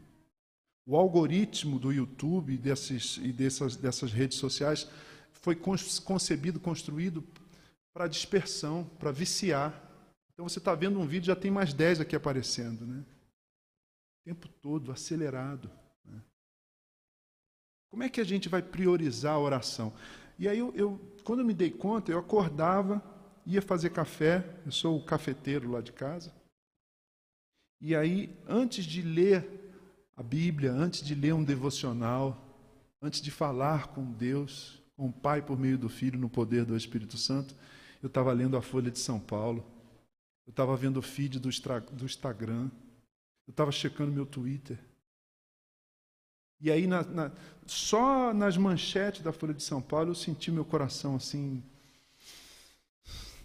O 0.86 0.96
algoritmo 0.96 1.80
do 1.80 1.92
YouTube 1.92 2.56
desses, 2.56 3.16
e 3.16 3.32
dessas, 3.32 3.74
dessas 3.74 4.12
redes 4.12 4.38
sociais 4.38 4.88
foi 5.32 5.56
concebido, 5.56 6.60
construído 6.60 7.24
para 7.92 8.06
dispersão, 8.06 8.84
para 9.00 9.10
viciar. 9.10 9.74
Então 10.32 10.48
você 10.48 10.60
está 10.60 10.76
vendo 10.76 11.00
um 11.00 11.06
vídeo, 11.06 11.26
já 11.26 11.34
tem 11.34 11.50
mais 11.50 11.74
10 11.74 12.02
aqui 12.02 12.14
aparecendo. 12.14 12.86
Né? 12.86 13.00
O 13.00 14.24
tempo 14.24 14.48
todo, 14.62 14.92
acelerado. 14.92 15.68
Como 17.90 18.04
é 18.04 18.08
que 18.08 18.20
a 18.20 18.24
gente 18.24 18.48
vai 18.48 18.62
priorizar 18.62 19.34
a 19.34 19.40
oração? 19.40 19.92
E 20.38 20.46
aí, 20.46 20.58
eu, 20.58 20.72
eu, 20.76 21.00
quando 21.24 21.40
eu 21.40 21.46
me 21.46 21.54
dei 21.54 21.70
conta, 21.70 22.12
eu 22.12 22.18
acordava, 22.18 23.02
ia 23.44 23.62
fazer 23.62 23.90
café, 23.90 24.44
eu 24.64 24.70
sou 24.70 24.98
o 24.98 25.04
cafeteiro 25.04 25.70
lá 25.70 25.80
de 25.80 25.92
casa. 25.92 26.32
E 27.80 27.94
aí, 27.94 28.34
antes 28.48 28.84
de 28.84 29.02
ler 29.02 29.46
a 30.16 30.22
Bíblia, 30.22 30.72
antes 30.72 31.02
de 31.02 31.14
ler 31.14 31.34
um 31.34 31.44
devocional, 31.44 32.42
antes 33.02 33.20
de 33.20 33.30
falar 33.30 33.88
com 33.88 34.10
Deus, 34.12 34.82
com 34.96 35.08
o 35.08 35.12
Pai 35.12 35.42
por 35.42 35.58
meio 35.58 35.76
do 35.76 35.88
Filho, 35.88 36.18
no 36.18 36.28
poder 36.28 36.64
do 36.64 36.76
Espírito 36.76 37.18
Santo, 37.18 37.54
eu 38.02 38.06
estava 38.06 38.32
lendo 38.32 38.56
a 38.56 38.62
Folha 38.62 38.90
de 38.90 38.98
São 38.98 39.20
Paulo, 39.20 39.64
eu 40.46 40.50
estava 40.50 40.76
vendo 40.76 40.98
o 40.98 41.02
feed 41.02 41.38
do, 41.38 41.50
do 41.92 42.04
Instagram, 42.04 42.70
eu 43.46 43.50
estava 43.50 43.70
checando 43.70 44.12
meu 44.12 44.24
Twitter. 44.24 44.78
E 46.60 46.70
aí, 46.70 46.86
na, 46.86 47.02
na, 47.02 47.32
só 47.66 48.32
nas 48.32 48.56
manchetes 48.56 49.20
da 49.20 49.32
Folha 49.32 49.52
de 49.52 49.62
São 49.62 49.82
Paulo, 49.82 50.10
eu 50.10 50.14
senti 50.14 50.50
meu 50.50 50.64
coração 50.64 51.16
assim, 51.16 51.62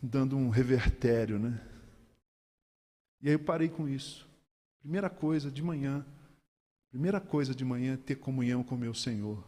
dando 0.02 0.38
um 0.38 0.50
revertério, 0.50 1.38
né? 1.38 1.60
E 3.22 3.28
aí 3.28 3.34
eu 3.34 3.40
parei 3.40 3.70
com 3.70 3.88
isso. 3.88 4.28
Primeira 4.80 5.10
coisa 5.10 5.52
de 5.52 5.62
manhã, 5.62 6.06
primeira 6.90 7.20
coisa 7.20 7.54
de 7.54 7.64
manhã 7.64 7.94
é 7.94 7.98
ter 7.98 8.16
comunhão 8.16 8.64
com 8.64 8.76
meu 8.76 8.94
Senhor. 8.94 9.44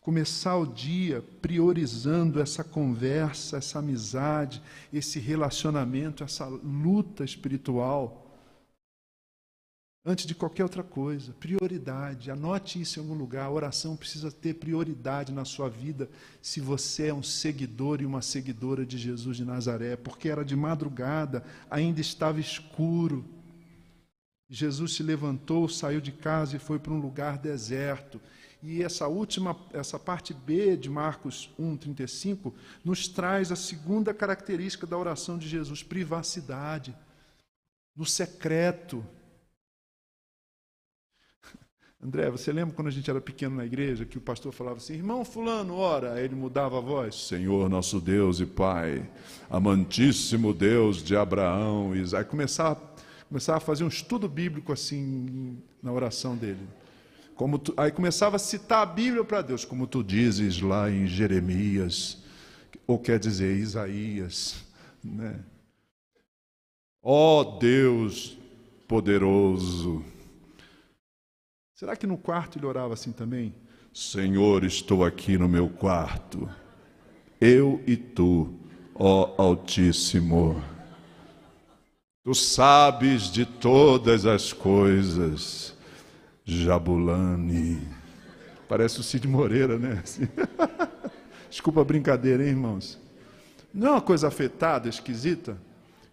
Começar 0.00 0.56
o 0.56 0.66
dia 0.66 1.22
priorizando 1.40 2.40
essa 2.40 2.64
conversa, 2.64 3.56
essa 3.56 3.78
amizade, 3.78 4.60
esse 4.92 5.20
relacionamento, 5.20 6.24
essa 6.24 6.44
luta 6.46 7.24
espiritual 7.24 8.31
antes 10.04 10.26
de 10.26 10.34
qualquer 10.34 10.64
outra 10.64 10.82
coisa. 10.82 11.32
Prioridade. 11.34 12.30
Anote 12.30 12.80
isso 12.80 12.98
em 12.98 13.02
algum 13.02 13.14
lugar. 13.14 13.46
A 13.46 13.50
oração 13.50 13.96
precisa 13.96 14.30
ter 14.30 14.54
prioridade 14.54 15.32
na 15.32 15.44
sua 15.44 15.68
vida 15.68 16.10
se 16.40 16.60
você 16.60 17.08
é 17.08 17.14
um 17.14 17.22
seguidor 17.22 18.00
e 18.00 18.06
uma 18.06 18.22
seguidora 18.22 18.84
de 18.84 18.98
Jesus 18.98 19.36
de 19.36 19.44
Nazaré, 19.44 19.96
porque 19.96 20.28
era 20.28 20.44
de 20.44 20.56
madrugada, 20.56 21.44
ainda 21.70 22.00
estava 22.00 22.40
escuro. 22.40 23.24
Jesus 24.50 24.94
se 24.94 25.02
levantou, 25.02 25.68
saiu 25.68 26.00
de 26.00 26.12
casa 26.12 26.56
e 26.56 26.58
foi 26.58 26.78
para 26.78 26.92
um 26.92 27.00
lugar 27.00 27.38
deserto. 27.38 28.20
E 28.62 28.82
essa 28.82 29.08
última, 29.08 29.56
essa 29.72 29.98
parte 29.98 30.32
B 30.32 30.76
de 30.76 30.88
Marcos 30.88 31.50
1:35 31.58 32.52
nos 32.84 33.08
traz 33.08 33.50
a 33.50 33.56
segunda 33.56 34.12
característica 34.14 34.86
da 34.86 34.96
oração 34.96 35.38
de 35.38 35.48
Jesus, 35.48 35.82
privacidade. 35.82 36.94
No 37.96 38.06
secreto, 38.06 39.04
André, 42.04 42.28
você 42.30 42.50
lembra 42.52 42.74
quando 42.74 42.88
a 42.88 42.90
gente 42.90 43.08
era 43.08 43.20
pequeno 43.20 43.54
na 43.54 43.64
igreja 43.64 44.04
que 44.04 44.18
o 44.18 44.20
pastor 44.20 44.52
falava 44.52 44.78
assim: 44.78 44.94
irmão 44.94 45.24
Fulano, 45.24 45.76
ora? 45.76 46.14
Aí 46.14 46.24
ele 46.24 46.34
mudava 46.34 46.78
a 46.78 46.80
voz: 46.80 47.14
Senhor 47.14 47.70
nosso 47.70 48.00
Deus 48.00 48.40
e 48.40 48.46
Pai, 48.46 49.08
amantíssimo 49.48 50.52
Deus 50.52 51.00
de 51.00 51.14
Abraão 51.14 51.94
e 51.94 52.00
Isaac. 52.00 52.28
Começava, 52.28 52.82
começava 53.28 53.58
a 53.58 53.60
fazer 53.60 53.84
um 53.84 53.88
estudo 53.88 54.28
bíblico 54.28 54.72
assim 54.72 55.56
na 55.80 55.92
oração 55.92 56.36
dele. 56.36 56.66
Como 57.36 57.56
tu, 57.56 57.72
aí 57.76 57.92
começava 57.92 58.34
a 58.34 58.38
citar 58.40 58.82
a 58.82 58.86
Bíblia 58.86 59.24
para 59.24 59.40
Deus, 59.40 59.64
como 59.64 59.86
tu 59.86 60.02
dizes 60.02 60.60
lá 60.60 60.90
em 60.90 61.06
Jeremias, 61.06 62.18
ou 62.84 62.98
quer 62.98 63.20
dizer 63.20 63.56
Isaías. 63.56 64.64
Né? 65.04 65.38
Ó 67.00 67.40
oh, 67.40 67.58
Deus 67.60 68.36
poderoso, 68.88 70.04
Será 71.74 71.96
que 71.96 72.06
no 72.06 72.18
quarto 72.18 72.58
ele 72.58 72.66
orava 72.66 72.94
assim 72.94 73.12
também? 73.12 73.54
Senhor, 73.92 74.64
estou 74.64 75.04
aqui 75.04 75.36
no 75.36 75.48
meu 75.48 75.68
quarto, 75.68 76.48
eu 77.40 77.82
e 77.86 77.96
tu, 77.96 78.54
ó 78.94 79.34
Altíssimo. 79.36 80.62
Tu 82.24 82.34
sabes 82.34 83.24
de 83.24 83.44
todas 83.44 84.26
as 84.26 84.52
coisas, 84.52 85.74
Jabulani. 86.44 87.88
Parece 88.68 89.00
o 89.00 89.02
Cid 89.02 89.26
Moreira, 89.26 89.78
né? 89.78 90.02
Desculpa 91.50 91.80
a 91.80 91.84
brincadeira, 91.84 92.42
hein, 92.44 92.50
irmãos? 92.50 92.98
Não 93.74 93.88
é 93.88 93.90
uma 93.90 94.00
coisa 94.00 94.28
afetada, 94.28 94.88
esquisita? 94.88 95.60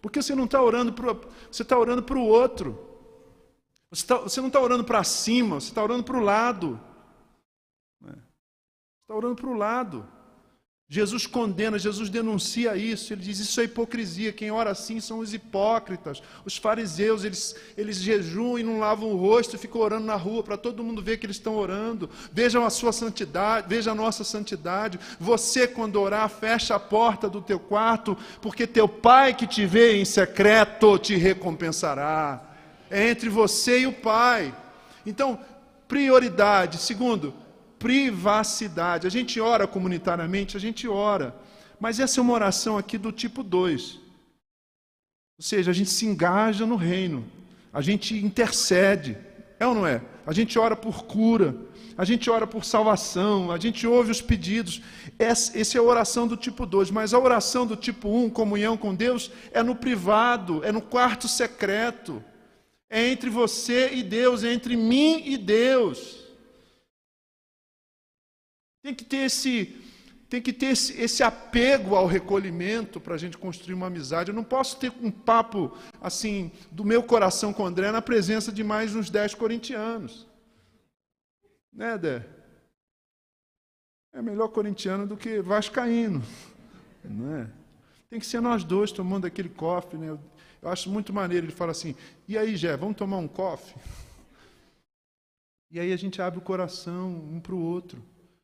Porque 0.02 0.20
você 0.20 0.34
não 0.34 0.44
está 0.44 0.60
orando 0.62 0.92
para 0.92 1.14
você 1.50 1.62
está 1.62 1.78
orando 1.78 2.02
para 2.02 2.18
o 2.18 2.24
outro. 2.24 2.89
Você, 3.90 4.06
tá, 4.06 4.18
você 4.18 4.40
não 4.40 4.48
está 4.48 4.60
orando 4.60 4.84
para 4.84 5.02
cima, 5.02 5.60
você 5.60 5.68
está 5.68 5.82
orando 5.82 6.04
para 6.04 6.16
o 6.16 6.20
lado. 6.20 6.80
Né? 8.00 8.12
Você 8.12 9.02
está 9.02 9.14
orando 9.14 9.36
para 9.36 9.50
o 9.50 9.56
lado. 9.56 10.06
Jesus 10.92 11.24
condena, 11.24 11.78
Jesus 11.78 12.10
denuncia 12.10 12.76
isso, 12.76 13.12
ele 13.12 13.22
diz: 13.22 13.38
Isso 13.38 13.60
é 13.60 13.64
hipocrisia. 13.64 14.32
Quem 14.32 14.50
ora 14.50 14.72
assim 14.72 14.98
são 14.98 15.20
os 15.20 15.32
hipócritas. 15.32 16.20
Os 16.44 16.56
fariseus, 16.56 17.22
eles, 17.22 17.54
eles 17.76 17.96
jejuam 17.98 18.58
e 18.58 18.64
não 18.64 18.80
lavam 18.80 19.08
o 19.08 19.16
rosto 19.16 19.54
e 19.54 19.58
ficam 19.58 19.80
orando 19.80 20.06
na 20.06 20.16
rua 20.16 20.42
para 20.42 20.56
todo 20.56 20.82
mundo 20.82 21.00
ver 21.00 21.18
que 21.18 21.26
eles 21.26 21.36
estão 21.36 21.54
orando. 21.54 22.10
Vejam 22.32 22.64
a 22.64 22.70
sua 22.70 22.90
santidade, 22.92 23.68
veja 23.68 23.92
a 23.92 23.94
nossa 23.94 24.24
santidade. 24.24 24.98
Você, 25.20 25.68
quando 25.68 26.00
orar, 26.00 26.28
fecha 26.28 26.74
a 26.74 26.80
porta 26.80 27.28
do 27.28 27.40
teu 27.40 27.60
quarto, 27.60 28.18
porque 28.42 28.66
teu 28.66 28.88
pai 28.88 29.32
que 29.32 29.46
te 29.46 29.64
vê 29.66 29.96
em 29.96 30.04
secreto 30.04 30.98
te 30.98 31.14
recompensará. 31.14 32.49
É 32.90 33.08
entre 33.08 33.28
você 33.28 33.80
e 33.80 33.86
o 33.86 33.92
pai. 33.92 34.54
Então, 35.06 35.38
prioridade. 35.86 36.78
Segundo, 36.78 37.32
privacidade. 37.78 39.06
A 39.06 39.10
gente 39.10 39.40
ora 39.40 39.66
comunitariamente, 39.66 40.56
a 40.56 40.60
gente 40.60 40.86
ora. 40.86 41.34
Mas 41.80 41.98
essa 41.98 42.20
é 42.20 42.22
uma 42.22 42.34
oração 42.34 42.76
aqui 42.76 42.98
do 42.98 43.10
tipo 43.10 43.42
2. 43.42 43.98
Ou 45.40 45.44
seja, 45.44 45.70
a 45.70 45.74
gente 45.74 45.88
se 45.88 46.04
engaja 46.04 46.66
no 46.66 46.76
reino, 46.76 47.24
a 47.72 47.80
gente 47.80 48.14
intercede, 48.14 49.16
é 49.58 49.66
ou 49.66 49.74
não 49.74 49.86
é? 49.86 50.02
A 50.26 50.34
gente 50.34 50.58
ora 50.58 50.76
por 50.76 51.04
cura, 51.04 51.56
a 51.96 52.04
gente 52.04 52.28
ora 52.28 52.46
por 52.46 52.62
salvação, 52.62 53.50
a 53.50 53.58
gente 53.58 53.86
ouve 53.86 54.10
os 54.10 54.20
pedidos. 54.20 54.82
Essa 55.18 55.56
é 55.58 55.80
a 55.80 55.82
oração 55.82 56.28
do 56.28 56.36
tipo 56.36 56.66
2, 56.66 56.90
mas 56.90 57.14
a 57.14 57.18
oração 57.18 57.66
do 57.66 57.74
tipo 57.74 58.08
1, 58.10 58.24
um, 58.24 58.30
comunhão 58.30 58.76
com 58.76 58.94
Deus, 58.94 59.30
é 59.50 59.62
no 59.62 59.74
privado, 59.74 60.62
é 60.62 60.70
no 60.70 60.82
quarto 60.82 61.26
secreto. 61.26 62.22
É 62.90 63.06
entre 63.06 63.30
você 63.30 63.94
e 63.94 64.02
Deus, 64.02 64.42
é 64.42 64.52
entre 64.52 64.76
mim 64.76 65.22
e 65.24 65.38
Deus. 65.38 66.26
Tem 68.82 68.92
que 68.92 69.04
ter 69.04 69.18
esse, 69.18 69.80
tem 70.28 70.42
que 70.42 70.52
ter 70.52 70.66
esse, 70.66 71.00
esse 71.00 71.22
apego 71.22 71.94
ao 71.94 72.06
recolhimento 72.06 73.00
para 73.00 73.14
a 73.14 73.18
gente 73.18 73.38
construir 73.38 73.74
uma 73.74 73.86
amizade. 73.86 74.30
Eu 74.30 74.34
não 74.34 74.42
posso 74.42 74.76
ter 74.76 74.92
um 75.00 75.10
papo 75.10 75.76
assim 76.00 76.50
do 76.72 76.84
meu 76.84 77.00
coração 77.02 77.52
com 77.52 77.64
André 77.64 77.92
na 77.92 78.02
presença 78.02 78.50
de 78.50 78.64
mais 78.64 78.94
uns 78.94 79.08
dez 79.08 79.34
corintianos. 79.34 80.26
Né, 81.72 81.96
Dé? 81.96 82.26
É 84.12 84.20
melhor 84.20 84.48
corintiano 84.48 85.06
do 85.06 85.16
que 85.16 85.40
vascaíno. 85.40 86.22
Não 87.04 87.36
é? 87.36 87.50
Tem 88.08 88.18
que 88.18 88.26
ser 88.26 88.40
nós 88.40 88.64
dois 88.64 88.90
tomando 88.90 89.26
aquele 89.26 89.48
coffee. 89.48 89.98
Né? 89.98 90.18
Eu 90.62 90.68
acho 90.68 90.90
muito 90.90 91.12
maneiro. 91.12 91.46
Ele 91.46 91.52
fala 91.52 91.72
assim: 91.72 91.94
e 92.28 92.36
aí, 92.36 92.56
Jé, 92.56 92.76
vamos 92.76 92.96
tomar 92.96 93.18
um 93.18 93.28
coffee? 93.28 93.80
E 95.70 95.78
aí 95.78 95.92
a 95.92 95.96
gente 95.96 96.20
abre 96.20 96.38
o 96.38 96.42
coração 96.42 97.08
um 97.08 97.40
para 97.40 97.54
o 97.54 97.62
outro 97.62 98.02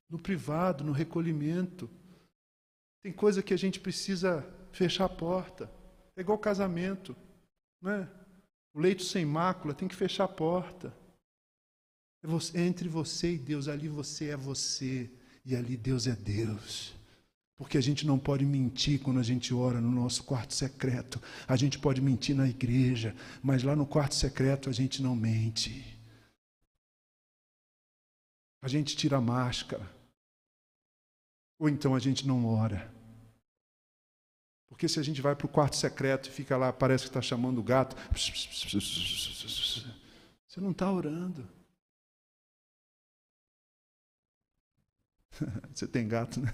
no 0.08 0.18
privado, 0.18 0.84
no 0.84 0.92
recolhimento. 0.92 1.90
Tem 3.02 3.12
coisa 3.12 3.42
que 3.42 3.52
a 3.52 3.56
gente 3.56 3.80
precisa 3.80 4.46
fechar 4.72 5.06
a 5.06 5.08
porta. 5.08 5.70
É 6.16 6.20
igual 6.20 6.38
casamento, 6.38 7.16
não 7.82 7.90
é? 7.92 8.08
O 8.74 8.80
leito 8.80 9.02
sem 9.02 9.24
mácula 9.24 9.74
tem 9.74 9.88
que 9.88 9.96
fechar 9.96 10.24
a 10.24 10.28
porta. 10.28 10.94
É, 12.22 12.26
você, 12.26 12.58
é 12.58 12.62
entre 12.62 12.88
você 12.88 13.34
e 13.34 13.38
Deus, 13.38 13.68
ali 13.68 13.88
você 13.88 14.30
é 14.30 14.36
você 14.36 15.10
e 15.44 15.54
ali 15.54 15.76
Deus 15.76 16.06
é 16.06 16.14
Deus. 16.14 16.94
Porque 17.56 17.78
a 17.78 17.80
gente 17.80 18.06
não 18.06 18.18
pode 18.18 18.44
mentir 18.44 19.00
quando 19.00 19.18
a 19.18 19.22
gente 19.22 19.54
ora 19.54 19.80
no 19.80 19.90
nosso 19.90 20.22
quarto 20.24 20.52
secreto. 20.52 21.20
A 21.48 21.56
gente 21.56 21.78
pode 21.78 22.02
mentir 22.02 22.36
na 22.36 22.46
igreja, 22.46 23.16
mas 23.42 23.62
lá 23.62 23.74
no 23.74 23.86
quarto 23.86 24.14
secreto 24.14 24.68
a 24.68 24.72
gente 24.72 25.02
não 25.02 25.16
mente. 25.16 25.96
A 28.60 28.68
gente 28.68 28.94
tira 28.94 29.16
a 29.16 29.20
máscara. 29.20 29.90
Ou 31.58 31.68
então 31.68 31.94
a 31.94 31.98
gente 31.98 32.26
não 32.26 32.44
ora. 32.46 32.92
Porque 34.68 34.88
se 34.88 35.00
a 35.00 35.02
gente 35.02 35.22
vai 35.22 35.34
para 35.34 35.46
o 35.46 35.48
quarto 35.48 35.76
secreto 35.76 36.28
e 36.28 36.32
fica 36.32 36.56
lá, 36.58 36.70
parece 36.72 37.04
que 37.04 37.10
está 37.10 37.22
chamando 37.22 37.58
o 37.58 37.62
gato, 37.62 37.96
você 40.46 40.60
não 40.60 40.72
está 40.72 40.90
orando. 40.92 41.48
Você 45.74 45.86
tem 45.86 46.08
gato, 46.08 46.40
né? 46.40 46.50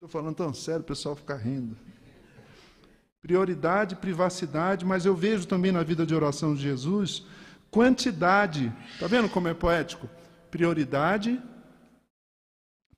Estou 0.00 0.08
falando 0.08 0.34
tão 0.34 0.54
sério, 0.54 0.80
o 0.80 0.84
pessoal 0.84 1.14
fica 1.14 1.36
rindo. 1.36 1.76
Prioridade, 3.20 3.96
privacidade, 3.96 4.82
mas 4.82 5.04
eu 5.04 5.14
vejo 5.14 5.46
também 5.46 5.70
na 5.70 5.82
vida 5.82 6.06
de 6.06 6.14
oração 6.14 6.54
de 6.54 6.62
Jesus 6.62 7.26
quantidade. 7.70 8.72
Está 8.94 9.06
vendo 9.06 9.28
como 9.28 9.46
é 9.46 9.52
poético? 9.52 10.08
Prioridade, 10.50 11.38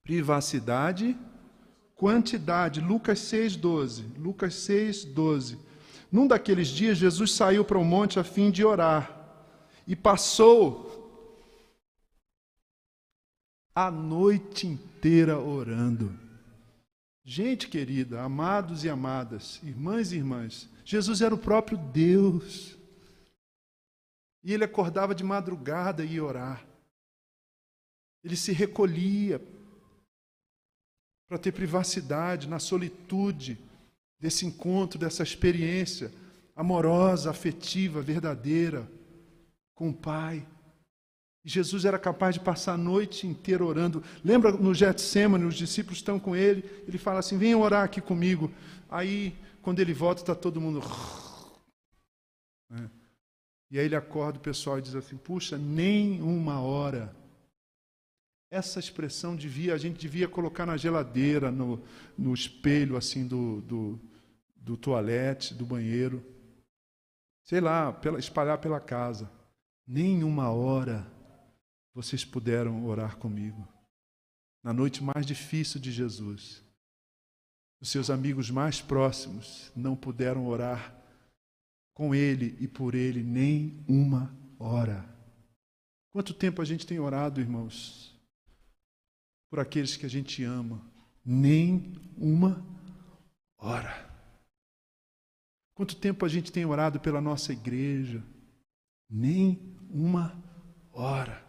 privacidade, 0.04 1.18
quantidade. 1.96 2.80
Lucas 2.80 3.18
6:12. 3.18 4.04
Lucas 4.16 4.54
6:12. 4.54 5.58
Num 6.10 6.28
daqueles 6.28 6.68
dias 6.68 6.98
Jesus 6.98 7.32
saiu 7.32 7.64
para 7.64 7.78
o 7.78 7.84
monte 7.84 8.20
a 8.20 8.22
fim 8.22 8.48
de 8.48 8.64
orar 8.64 9.10
e 9.88 9.96
passou 9.96 10.88
a 13.74 13.90
noite 13.90 14.68
inteira 14.68 15.36
orando. 15.36 16.21
Gente 17.24 17.68
querida, 17.68 18.22
amados 18.22 18.82
e 18.84 18.90
amadas, 18.90 19.60
irmãs 19.62 20.10
e 20.10 20.16
irmãs, 20.16 20.68
Jesus 20.84 21.20
era 21.20 21.34
o 21.34 21.38
próprio 21.38 21.78
Deus. 21.78 22.76
E 24.42 24.52
ele 24.52 24.64
acordava 24.64 25.14
de 25.14 25.22
madrugada 25.22 26.04
e 26.04 26.14
ia 26.14 26.24
orar. 26.24 26.66
Ele 28.24 28.36
se 28.36 28.52
recolhia 28.52 29.40
para 31.28 31.38
ter 31.38 31.52
privacidade 31.52 32.48
na 32.48 32.58
solitude 32.58 33.58
desse 34.18 34.44
encontro, 34.44 34.98
dessa 34.98 35.22
experiência 35.22 36.12
amorosa, 36.54 37.30
afetiva, 37.30 38.02
verdadeira 38.02 38.88
com 39.74 39.90
o 39.90 39.94
Pai. 39.94 40.46
Jesus 41.44 41.84
era 41.84 41.98
capaz 41.98 42.34
de 42.34 42.40
passar 42.40 42.74
a 42.74 42.78
noite 42.78 43.26
inteira 43.26 43.64
orando. 43.64 44.02
Lembra 44.24 44.52
no 44.52 44.72
Getsemane, 44.72 45.44
os 45.44 45.56
discípulos 45.56 45.98
estão 45.98 46.18
com 46.18 46.36
ele, 46.36 46.64
ele 46.86 46.98
fala 46.98 47.18
assim: 47.18 47.36
venham 47.36 47.60
orar 47.60 47.84
aqui 47.84 48.00
comigo. 48.00 48.50
Aí, 48.88 49.34
quando 49.60 49.80
ele 49.80 49.92
volta, 49.92 50.22
está 50.22 50.34
todo 50.34 50.60
mundo. 50.60 50.80
É. 52.72 52.88
E 53.72 53.78
aí 53.78 53.86
ele 53.86 53.96
acorda 53.96 54.38
o 54.38 54.42
pessoal 54.42 54.78
e 54.78 54.82
diz 54.82 54.94
assim: 54.94 55.16
puxa, 55.16 55.58
nem 55.58 56.22
uma 56.22 56.60
hora 56.60 57.14
essa 58.52 58.78
expressão 58.78 59.34
devia, 59.34 59.72
a 59.72 59.78
gente 59.78 59.98
devia 59.98 60.28
colocar 60.28 60.66
na 60.66 60.76
geladeira, 60.76 61.50
no, 61.50 61.82
no 62.18 62.34
espelho 62.34 62.98
assim 62.98 63.26
do, 63.26 63.62
do, 63.62 64.00
do 64.54 64.76
toalete, 64.76 65.54
do 65.54 65.64
banheiro. 65.64 66.22
Sei 67.46 67.62
lá, 67.62 67.94
pela, 67.94 68.18
espalhar 68.18 68.58
pela 68.58 68.78
casa. 68.78 69.32
Nenhuma 69.86 70.50
hora 70.50 71.10
vocês 71.94 72.24
puderam 72.24 72.86
orar 72.86 73.16
comigo. 73.16 73.66
Na 74.62 74.72
noite 74.72 75.02
mais 75.02 75.26
difícil 75.26 75.80
de 75.80 75.90
Jesus, 75.90 76.62
os 77.80 77.90
seus 77.90 78.10
amigos 78.10 78.50
mais 78.50 78.80
próximos 78.80 79.72
não 79.74 79.96
puderam 79.96 80.46
orar 80.46 80.96
com 81.94 82.14
ele 82.14 82.56
e 82.60 82.68
por 82.68 82.94
ele 82.94 83.22
nem 83.22 83.84
uma 83.88 84.34
hora. 84.58 85.04
Quanto 86.12 86.32
tempo 86.32 86.62
a 86.62 86.64
gente 86.64 86.86
tem 86.86 86.98
orado, 86.98 87.40
irmãos? 87.40 88.12
por 89.52 89.60
aqueles 89.60 89.98
que 89.98 90.06
a 90.06 90.08
gente 90.08 90.42
ama, 90.42 90.80
nem 91.22 91.92
uma 92.16 92.66
hora. 93.58 94.10
Quanto 95.74 95.94
tempo 95.94 96.24
a 96.24 96.28
gente 96.28 96.50
tem 96.50 96.64
orado 96.64 96.98
pela 96.98 97.20
nossa 97.20 97.52
igreja? 97.52 98.24
Nem 99.10 99.76
uma 99.90 100.34
hora. 100.90 101.44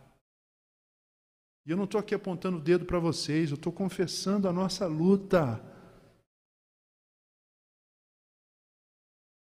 E 1.66 1.72
eu 1.72 1.78
não 1.78 1.86
estou 1.86 2.00
aqui 2.00 2.14
apontando 2.14 2.58
o 2.58 2.62
dedo 2.62 2.86
para 2.86 3.00
vocês, 3.00 3.50
eu 3.50 3.56
estou 3.56 3.72
confessando 3.72 4.48
a 4.48 4.54
nossa 4.54 4.86
luta. 4.86 5.64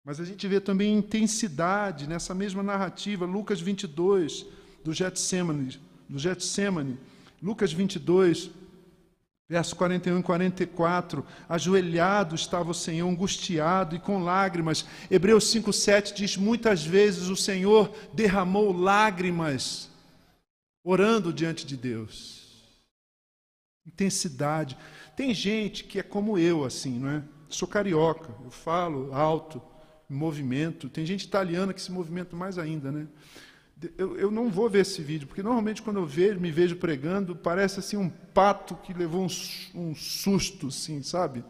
Mas 0.03 0.19
a 0.19 0.25
gente 0.25 0.47
vê 0.47 0.59
também 0.59 0.97
intensidade 0.97 2.07
nessa 2.07 2.33
mesma 2.33 2.63
narrativa, 2.63 3.25
Lucas 3.25 3.61
22, 3.61 4.45
do 4.83 4.93
Getsemane, 4.93 5.79
do 6.09 6.17
Getsemane 6.17 6.97
Lucas 7.41 7.71
22, 7.71 8.51
verso 9.47 9.75
41 9.75 10.19
e 10.19 10.23
44. 10.23 11.25
Ajoelhado 11.47 12.35
estava 12.35 12.71
o 12.71 12.73
Senhor, 12.73 13.07
angustiado 13.07 13.95
e 13.95 13.99
com 13.99 14.21
lágrimas. 14.21 14.85
Hebreus 15.09 15.49
5, 15.49 15.71
7 15.71 16.13
diz: 16.13 16.35
Muitas 16.35 16.85
vezes 16.85 17.29
o 17.29 17.35
Senhor 17.35 17.93
derramou 18.13 18.73
lágrimas, 18.73 19.88
orando 20.83 21.33
diante 21.33 21.65
de 21.65 21.75
Deus. 21.75 22.47
Intensidade. 23.85 24.77
Tem 25.15 25.33
gente 25.33 25.83
que 25.83 25.99
é 25.99 26.03
como 26.03 26.37
eu, 26.37 26.63
assim, 26.63 26.99
não 26.99 27.09
é? 27.09 27.23
Sou 27.49 27.67
carioca, 27.67 28.33
eu 28.43 28.51
falo 28.51 29.13
alto, 29.13 29.61
movimento. 30.07 30.89
Tem 30.89 31.05
gente 31.05 31.23
italiana 31.23 31.73
que 31.73 31.81
se 31.81 31.91
movimenta 31.91 32.35
mais 32.35 32.57
ainda, 32.57 32.91
né? 32.91 33.07
Eu, 33.97 34.17
eu, 34.17 34.29
não 34.29 34.49
vou 34.49 34.69
ver 34.69 34.81
esse 34.81 35.01
vídeo, 35.01 35.25
porque 35.25 35.41
normalmente 35.41 35.81
quando 35.81 35.99
eu 35.99 36.05
vejo, 36.05 36.39
me 36.39 36.51
vejo 36.51 36.75
pregando, 36.75 37.33
parece 37.33 37.79
assim 37.79 37.95
um 37.95 38.09
pato 38.09 38.75
que 38.75 38.93
levou 38.93 39.25
um, 39.25 39.27
um 39.73 39.95
susto, 39.95 40.67
assim, 40.67 41.01
sabe? 41.01 41.45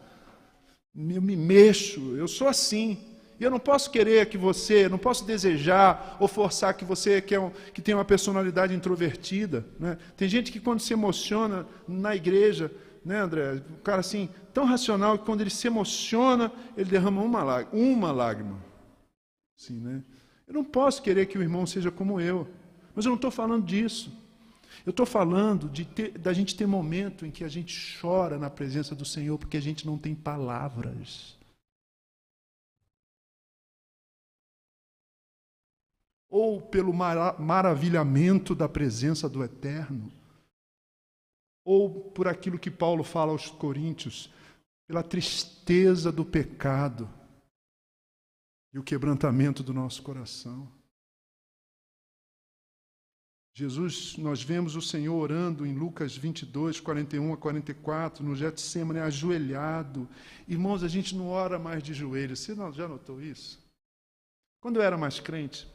Eu 0.96 1.22
me 1.22 1.36
mexo, 1.36 2.16
eu 2.16 2.28
sou 2.28 2.48
assim. 2.48 3.09
E 3.40 3.44
eu 3.44 3.50
não 3.50 3.60
posso 3.60 3.90
querer 3.90 4.28
que 4.28 4.38
você, 4.38 4.90
não 4.90 4.98
posso 4.98 5.26
desejar 5.26 6.18
ou 6.20 6.28
forçar 6.28 6.74
que 6.74 6.84
você 6.84 7.22
que, 7.22 7.34
é 7.34 7.40
um, 7.40 7.52
que 7.74 7.82
tem 7.82 7.96
uma 7.96 8.04
personalidade 8.04 8.76
introvertida. 8.76 9.66
Né? 9.80 9.98
Tem 10.18 10.28
gente 10.28 10.52
que 10.52 10.60
quando 10.60 10.82
se 10.82 10.92
emociona 10.92 11.66
na 11.88 12.14
igreja, 12.14 12.70
né, 13.04 13.20
André? 13.20 13.62
O 13.72 13.82
cara 13.82 14.02
assim, 14.02 14.30
tão 14.54 14.66
racional 14.66 15.18
que 15.18 15.26
quando 15.26 15.40
ele 15.40 15.50
se 15.50 15.68
emociona, 15.68 16.52
ele 16.76 16.90
derrama 16.90 17.22
uma 17.22 17.42
lágrima. 17.42 17.82
Uma 17.82 18.12
lágrima. 18.12 18.60
Sim, 19.56 19.80
né? 19.80 20.04
Eu 20.46 20.54
não 20.54 20.64
posso 20.64 21.02
querer 21.02 21.26
que 21.28 21.38
o 21.38 21.42
irmão 21.42 21.66
seja 21.66 21.90
como 21.90 22.20
eu. 22.20 22.46
Mas 22.94 23.06
eu 23.06 23.10
não 23.10 23.16
estou 23.16 23.32
falando 23.32 23.66
disso. 23.66 24.12
Eu 24.86 24.90
estou 24.90 25.06
falando 25.06 25.70
de 25.70 25.86
ter, 25.86 26.18
da 26.18 26.34
gente 26.34 26.56
ter 26.56 26.66
momento 26.66 27.26
em 27.26 27.32
que 27.32 27.44
a 27.44 27.48
gente 27.48 27.98
chora 28.02 28.38
na 28.38 28.50
presença 28.50 28.94
do 28.94 29.06
Senhor 29.06 29.38
porque 29.38 29.58
a 29.58 29.62
gente 29.62 29.86
não 29.86 29.98
tem 29.98 30.14
palavras. 30.14 31.39
Ou 36.30 36.62
pelo 36.62 36.94
maravilhamento 36.94 38.54
da 38.54 38.70
presença 38.70 39.28
do 39.28 39.44
Eterno 39.44 40.12
ou 41.72 42.10
por 42.12 42.28
aquilo 42.28 42.58
que 42.58 42.72
Paulo 42.72 43.04
fala 43.04 43.32
aos 43.32 43.48
Coríntios, 43.48 44.34
pela 44.88 45.04
tristeza 45.04 46.12
do 46.12 46.26
pecado 46.26 47.08
e 48.74 48.80
o 48.80 48.84
quebrantamento 48.84 49.62
do 49.62 49.72
nosso 49.72 50.02
coração. 50.02 50.68
Jesus, 53.54 54.18
nós 54.18 54.42
vemos 54.42 54.76
o 54.76 54.82
Senhor 54.82 55.16
orando 55.16 55.64
em 55.64 55.76
Lucas 55.76 56.18
22, 56.18 56.80
41 56.80 57.34
a 57.34 57.38
44, 57.38 58.24
no 58.24 58.36
Getsemane, 58.36 59.00
ajoelhado. 59.00 60.10
Irmãos, 60.48 60.82
a 60.82 60.88
gente 60.88 61.16
não 61.16 61.28
ora 61.28 61.60
mais 61.60 61.84
de 61.84 61.94
joelhos. 61.94 62.40
Você 62.40 62.56
já 62.74 62.88
notou 62.88 63.22
isso? 63.22 63.64
Quando 64.60 64.78
eu 64.78 64.82
era 64.82 64.98
mais 64.98 65.20
crente, 65.20 65.68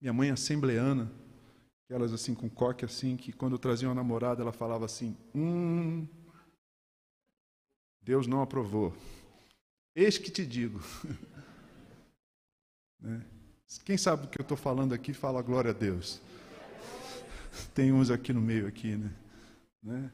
minha 0.00 0.12
mãe 0.12 0.30
assembleana, 0.30 1.10
Aquelas 1.88 2.12
assim 2.12 2.34
com 2.34 2.50
coque 2.50 2.84
assim, 2.84 3.16
que 3.16 3.32
quando 3.32 3.54
eu 3.54 3.58
trazia 3.58 3.88
uma 3.88 3.94
namorada, 3.94 4.42
ela 4.42 4.52
falava 4.52 4.84
assim: 4.84 5.16
Hum, 5.34 6.06
Deus 8.02 8.26
não 8.26 8.42
aprovou. 8.42 8.94
Eis 9.94 10.18
que 10.18 10.30
te 10.30 10.44
digo. 10.44 10.78
né? 13.00 13.24
Quem 13.86 13.96
sabe 13.96 14.22
do 14.22 14.28
que 14.28 14.38
eu 14.38 14.42
estou 14.42 14.56
falando 14.56 14.92
aqui, 14.92 15.14
fala 15.14 15.40
glória 15.40 15.70
a 15.70 15.74
Deus. 15.74 16.20
Tem 17.74 17.90
uns 17.90 18.10
aqui 18.10 18.34
no 18.34 18.40
meio, 18.42 18.66
aqui, 18.66 18.94
né? 18.94 19.10
né? 19.82 20.12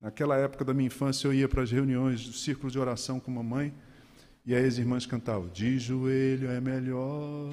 Naquela 0.00 0.38
época 0.38 0.64
da 0.64 0.72
minha 0.72 0.86
infância, 0.86 1.26
eu 1.26 1.34
ia 1.34 1.48
para 1.48 1.62
as 1.62 1.70
reuniões 1.70 2.24
do 2.26 2.32
círculo 2.32 2.70
de 2.70 2.78
oração 2.78 3.20
com 3.20 3.30
mamãe, 3.30 3.74
e 4.44 4.54
aí 4.54 4.64
as 4.64 4.78
irmãs 4.78 5.06
cantavam: 5.06 5.48
De 5.48 5.78
joelho 5.78 6.50
é 6.50 6.60
melhor 6.60 7.50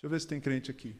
Deixa 0.00 0.06
eu 0.06 0.10
ver 0.10 0.20
se 0.22 0.26
tem 0.26 0.40
crente 0.40 0.70
aqui. 0.70 0.96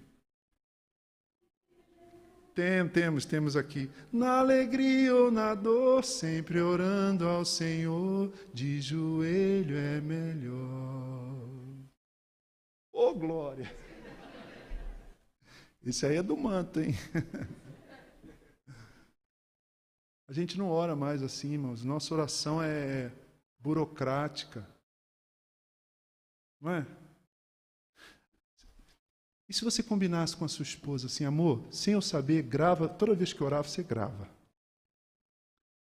Tem, 2.54 2.86
temos, 2.86 3.24
temos 3.24 3.56
aqui. 3.56 3.90
Na 4.12 4.40
alegria 4.40 5.14
ou 5.16 5.30
na 5.30 5.54
dor, 5.54 6.04
sempre 6.04 6.60
orando 6.60 7.26
ao 7.26 7.42
Senhor, 7.42 8.30
de 8.52 8.78
joelho 8.78 9.74
é 9.74 10.02
melhor. 10.02 10.58
Ô 12.92 13.08
oh, 13.08 13.14
glória! 13.14 13.74
Esse 15.82 16.04
aí 16.04 16.16
é 16.16 16.22
do 16.22 16.36
manto, 16.36 16.80
hein? 16.80 16.94
A 20.28 20.32
gente 20.34 20.58
não 20.58 20.68
ora 20.68 20.94
mais 20.94 21.22
assim, 21.22 21.54
irmãos. 21.54 21.82
Nossa 21.82 22.12
oração 22.12 22.62
é 22.62 23.10
burocrática. 23.60 24.66
Não 26.60 26.72
é? 26.72 26.86
E 29.48 29.52
se 29.52 29.64
você 29.64 29.82
combinasse 29.82 30.36
com 30.36 30.44
a 30.44 30.48
sua 30.48 30.62
esposa 30.62 31.06
assim, 31.06 31.24
amor, 31.24 31.66
sem 31.72 31.94
eu 31.94 32.00
saber, 32.00 32.42
grava, 32.42 32.88
toda 32.88 33.14
vez 33.14 33.32
que 33.32 33.42
orar, 33.42 33.64
você 33.64 33.82
grava. 33.82 34.28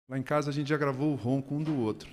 Lá 0.07 0.17
em 0.17 0.23
casa 0.23 0.49
a 0.49 0.53
gente 0.53 0.69
já 0.69 0.77
gravou 0.77 1.11
o 1.11 1.15
ronco 1.15 1.53
um 1.53 1.61
do 1.61 1.77
outro. 1.77 2.09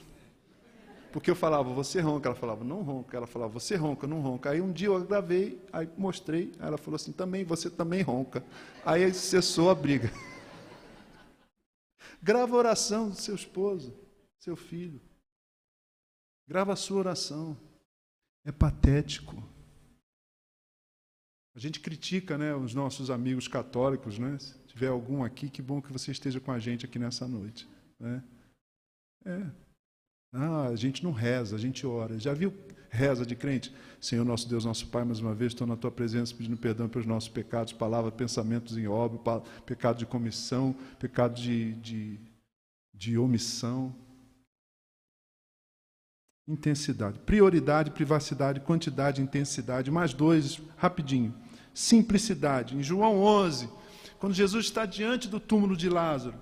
Porque 1.12 1.30
eu 1.30 1.36
falava, 1.36 1.72
você 1.72 2.00
ronca, 2.00 2.28
ela 2.28 2.34
falava, 2.34 2.64
não 2.64 2.82
ronca, 2.82 3.16
ela 3.16 3.28
falava, 3.28 3.52
você 3.52 3.76
ronca, 3.76 4.04
não 4.04 4.20
ronca. 4.20 4.50
Aí 4.50 4.60
um 4.60 4.72
dia 4.72 4.88
eu 4.88 5.04
gravei, 5.04 5.64
aí 5.72 5.88
mostrei, 5.96 6.50
aí 6.58 6.66
ela 6.66 6.76
falou 6.76 6.96
assim, 6.96 7.12
também, 7.12 7.44
você 7.44 7.70
também 7.70 8.02
ronca. 8.02 8.44
Aí 8.84 9.14
cessou 9.14 9.70
a 9.70 9.76
briga. 9.76 10.10
Grava 12.20 12.56
a 12.56 12.58
oração 12.58 13.10
do 13.10 13.14
seu 13.14 13.36
esposo, 13.36 13.94
seu 14.40 14.56
filho. 14.56 15.00
Grava 16.46 16.72
a 16.72 16.76
sua 16.76 16.98
oração. 16.98 17.56
É 18.44 18.52
patético. 18.52 19.42
A 21.54 21.58
gente 21.58 21.80
critica 21.80 22.36
né, 22.36 22.54
os 22.54 22.74
nossos 22.74 23.10
amigos 23.10 23.46
católicos, 23.46 24.18
né? 24.18 24.38
Se 24.38 24.58
tiver 24.66 24.88
algum 24.88 25.22
aqui, 25.22 25.48
que 25.48 25.62
bom 25.62 25.80
que 25.80 25.92
você 25.92 26.10
esteja 26.10 26.40
com 26.40 26.50
a 26.50 26.58
gente 26.58 26.84
aqui 26.84 26.98
nessa 26.98 27.28
noite. 27.28 27.68
Né? 27.98 28.22
É. 29.24 29.50
Ah, 30.32 30.66
a 30.66 30.76
gente 30.76 31.04
não 31.04 31.12
reza, 31.12 31.54
a 31.54 31.58
gente 31.58 31.86
ora. 31.86 32.18
Já 32.18 32.34
viu 32.34 32.52
reza 32.90 33.24
de 33.24 33.36
crente? 33.36 33.72
Senhor 34.00 34.24
nosso 34.24 34.48
Deus, 34.48 34.64
nosso 34.64 34.88
Pai, 34.88 35.04
mais 35.04 35.20
uma 35.20 35.32
vez 35.32 35.52
estou 35.52 35.66
na 35.66 35.76
tua 35.76 35.92
presença 35.92 36.34
pedindo 36.34 36.56
perdão 36.56 36.88
pelos 36.88 37.06
nossos 37.06 37.28
pecados, 37.28 37.72
palavras, 37.72 38.12
pensamentos 38.14 38.76
em 38.76 38.88
obra, 38.88 39.40
pecado 39.64 39.98
de 39.98 40.06
comissão, 40.06 40.74
pecado 40.98 41.34
de, 41.40 41.74
de, 41.74 42.20
de 42.92 43.16
omissão. 43.16 43.94
Intensidade. 46.46 47.18
Prioridade, 47.20 47.90
privacidade, 47.90 48.60
quantidade, 48.60 49.22
intensidade. 49.22 49.90
Mais 49.90 50.12
dois, 50.12 50.60
rapidinho 50.76 51.34
simplicidade. 51.74 52.76
Em 52.76 52.82
João 52.82 53.20
11, 53.20 53.68
quando 54.18 54.32
Jesus 54.32 54.66
está 54.66 54.86
diante 54.86 55.28
do 55.28 55.40
túmulo 55.40 55.76
de 55.76 55.88
Lázaro, 55.88 56.36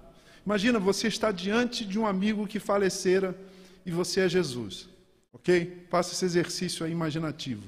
imagina 0.45 0.79
você 0.79 1.09
está 1.09 1.33
diante 1.33 1.85
de 1.85 1.99
um 1.99 2.07
amigo 2.07 2.47
que 2.47 2.61
falecera 2.61 3.37
e 3.85 3.91
você 3.91 4.21
é 4.21 4.29
Jesus, 4.29 4.89
ok? 5.33 5.87
Faça 5.91 6.13
esse 6.13 6.25
exercício 6.25 6.85
aí 6.85 6.93
imaginativo. 6.93 7.65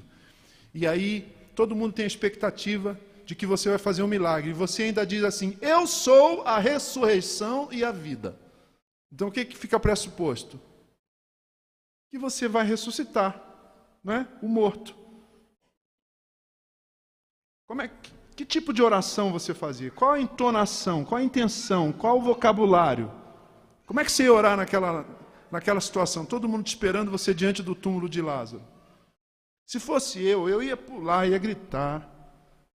E 0.73 0.85
aí 0.85 1.27
todo 1.55 1.75
mundo 1.75 1.93
tem 1.93 2.05
a 2.05 2.07
expectativa 2.07 2.97
de 3.25 3.33
que 3.33 3.45
você 3.45 3.69
vai 3.69 3.79
fazer 3.79 4.03
um 4.03 4.07
milagre. 4.07 4.51
E 4.51 4.53
você 4.53 4.83
ainda 4.83 5.05
diz 5.05 5.23
assim: 5.23 5.57
Eu 5.59 5.87
sou 5.87 6.43
a 6.43 6.59
ressurreição 6.59 7.69
e 7.71 7.83
a 7.83 7.91
vida. 7.91 8.37
Então 9.11 9.29
o 9.29 9.31
que, 9.31 9.43
que 9.43 9.57
fica 9.57 9.79
pressuposto? 9.79 10.59
Que 12.09 12.17
você 12.17 12.47
vai 12.47 12.65
ressuscitar, 12.65 13.41
não 14.03 14.13
é? 14.13 14.27
O 14.41 14.47
morto. 14.47 14.95
Como 17.67 17.81
é, 17.81 17.91
que 18.35 18.45
tipo 18.45 18.71
de 18.71 18.83
oração 18.83 19.31
você 19.31 19.53
fazia? 19.53 19.89
Qual 19.91 20.11
a 20.11 20.19
entonação? 20.19 21.03
Qual 21.03 21.19
a 21.19 21.23
intenção? 21.23 21.91
Qual 21.91 22.17
o 22.17 22.21
vocabulário? 22.21 23.11
Como 23.85 23.99
é 23.99 24.05
que 24.05 24.11
você 24.11 24.23
ia 24.23 24.33
orar 24.33 24.57
naquela, 24.57 25.05
naquela 25.51 25.79
situação? 25.81 26.25
Todo 26.25 26.47
mundo 26.47 26.63
te 26.63 26.69
esperando 26.69 27.11
você 27.11 27.33
diante 27.33 27.63
do 27.63 27.73
túmulo 27.73 28.09
de 28.09 28.21
Lázaro. 28.21 28.63
Se 29.65 29.79
fosse 29.79 30.23
eu, 30.23 30.47
eu 30.47 30.61
ia 30.61 30.77
pular, 30.77 31.27
ia 31.27 31.37
gritar, 31.37 32.07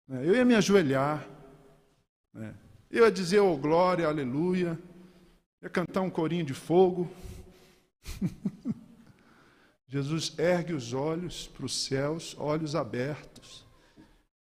né? 0.07 0.21
eu 0.23 0.35
ia 0.35 0.45
me 0.45 0.55
ajoelhar, 0.55 1.27
né? 2.33 2.53
eu 2.91 3.03
ia 3.03 3.11
dizer 3.11 3.39
oh 3.39 3.57
glória, 3.57 4.07
aleluia, 4.07 4.79
ia 5.63 5.69
cantar 5.69 6.01
um 6.01 6.11
corinho 6.11 6.45
de 6.45 6.53
fogo. 6.53 7.09
Jesus 9.95 10.37
ergue 10.37 10.73
os 10.73 10.91
olhos 10.91 11.47
para 11.47 11.65
os 11.65 11.73
céus, 11.73 12.35
olhos 12.37 12.75
abertos 12.75 13.65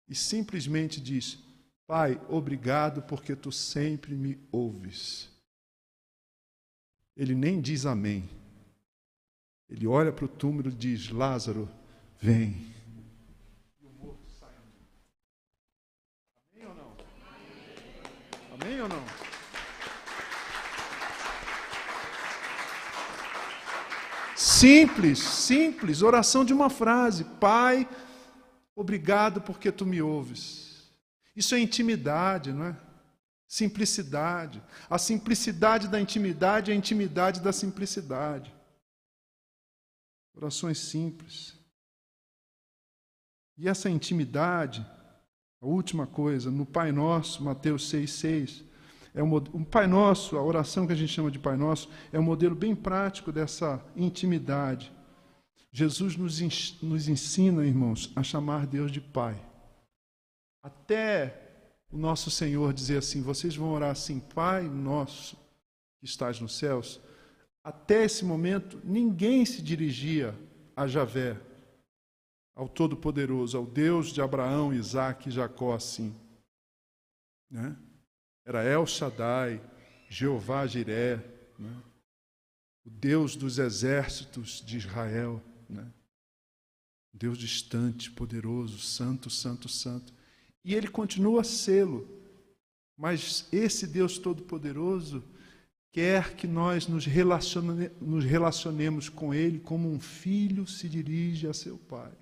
e 0.09 0.15
simplesmente 0.15 1.01
diz: 1.01 1.41
Pai, 1.89 2.21
obrigado 2.29 3.03
porque 3.03 3.35
tu 3.35 3.51
sempre 3.51 4.15
me 4.15 4.39
ouves. 4.53 5.29
Ele 7.17 7.35
nem 7.35 7.61
diz 7.61 7.85
amém. 7.85 8.31
Ele 9.69 9.89
olha 9.89 10.13
para 10.13 10.27
o 10.27 10.29
túmulo 10.29 10.69
e 10.69 10.73
diz: 10.73 11.11
Lázaro, 11.11 11.69
vem. 12.21 12.73
E 13.81 13.87
o 13.87 13.91
morto 13.91 14.31
sai. 14.39 14.55
Amém 16.53 16.65
ou 16.65 16.75
não? 16.77 16.97
Amém 18.55 18.81
ou 18.83 18.89
não? 18.89 19.20
Simples, 24.43 25.19
simples, 25.19 26.03
oração 26.03 26.45
de 26.45 26.53
uma 26.53 26.71
frase. 26.71 27.25
Pai, 27.39 27.87
Obrigado 28.81 29.43
porque 29.43 29.71
tu 29.71 29.85
me 29.85 30.01
ouves. 30.01 30.91
Isso 31.37 31.55
é 31.55 31.61
intimidade, 31.61 32.51
não 32.51 32.65
é? 32.65 32.81
Simplicidade. 33.47 34.63
A 34.89 34.97
simplicidade 34.97 35.87
da 35.87 36.01
intimidade 36.01 36.71
é 36.71 36.75
a 36.75 36.77
intimidade 36.77 37.41
da 37.41 37.53
simplicidade. 37.53 38.55
Orações 40.35 40.79
simples. 40.79 41.55
E 43.59 43.69
essa 43.69 43.91
intimidade, 43.91 44.81
a 45.61 45.67
última 45.67 46.07
coisa, 46.07 46.51
no 46.51 46.65
Pai 46.65 46.91
Nosso, 46.91 47.45
Mateus 47.45 47.93
6,6, 47.93 48.65
é 49.15 49.23
um, 49.23 49.35
um 49.35 49.65
Pai 49.65 49.87
Nosso, 49.87 50.37
a 50.37 50.43
oração 50.43 50.87
que 50.87 50.93
a 50.93 50.97
gente 50.97 51.13
chama 51.13 51.31
de 51.31 51.39
Pai 51.39 51.57
Nosso, 51.57 51.89
é 52.13 52.19
um 52.19 52.23
modelo 52.23 52.55
bem 52.55 52.75
prático 52.75 53.33
dessa 53.33 53.85
intimidade. 53.97 54.93
Jesus 55.73 56.17
nos, 56.17 56.81
nos 56.83 57.09
ensina, 57.09 57.65
irmãos, 57.65 58.13
a 58.15 58.23
chamar 58.23 58.67
Deus 58.67 58.91
de 58.91 59.01
Pai. 59.01 59.41
Até 60.63 61.51
o 61.91 61.97
nosso 61.97 62.31
Senhor 62.31 62.73
dizer 62.73 62.99
assim: 62.99 63.23
vocês 63.23 63.57
vão 63.57 63.73
orar 63.73 63.91
assim, 63.91 64.21
Pai 64.21 64.63
nosso 64.69 65.37
que 65.99 66.07
estás 66.07 66.41
nos 66.41 66.57
céus. 66.57 67.01
Até 67.63 68.05
esse 68.05 68.25
momento, 68.25 68.81
ninguém 68.83 69.45
se 69.45 69.61
dirigia 69.61 70.35
a 70.75 70.87
Javé, 70.87 71.39
ao 72.57 72.69
Todo-Poderoso, 72.69 73.57
ao 73.57 73.67
Deus 73.67 74.13
de 74.13 74.23
Abraão, 74.23 74.73
Isaac 74.73 75.29
e 75.29 75.33
Jacó 75.33 75.75
assim. 75.75 76.15
Né? 77.51 77.77
Era 78.45 78.65
El 78.65 78.87
Shaddai, 78.87 79.61
Jeová 80.09 80.67
Jiré, 80.67 81.17
né? 81.59 81.83
o 82.85 82.91
Deus 82.91 83.37
dos 83.37 83.59
exércitos 83.59 84.63
de 84.65 84.79
Israel. 84.79 85.43
Né? 85.69 85.87
Deus 87.13 87.39
distante, 87.39 88.11
poderoso, 88.11 88.79
santo, 88.79 89.29
santo, 89.29 89.69
santo. 89.69 90.13
E 90.65 90.75
ele 90.75 90.89
continua 90.89 91.43
a 91.43 91.45
sê-lo. 91.45 92.09
Mas 92.97 93.49
esse 93.51 93.87
Deus 93.87 94.19
Todo-Poderoso 94.19 95.25
quer 95.93 96.35
que 96.37 96.47
nós 96.47 96.87
nos, 96.87 97.07
relacione, 97.07 97.91
nos 98.01 98.25
relacionemos 98.25 99.09
com 99.09 99.35
Ele 99.35 99.59
como 99.59 99.91
um 99.91 99.99
filho 99.99 100.67
se 100.67 100.89
dirige 100.89 101.47
a 101.47 101.55
seu 101.55 101.79
pai. 101.79 102.13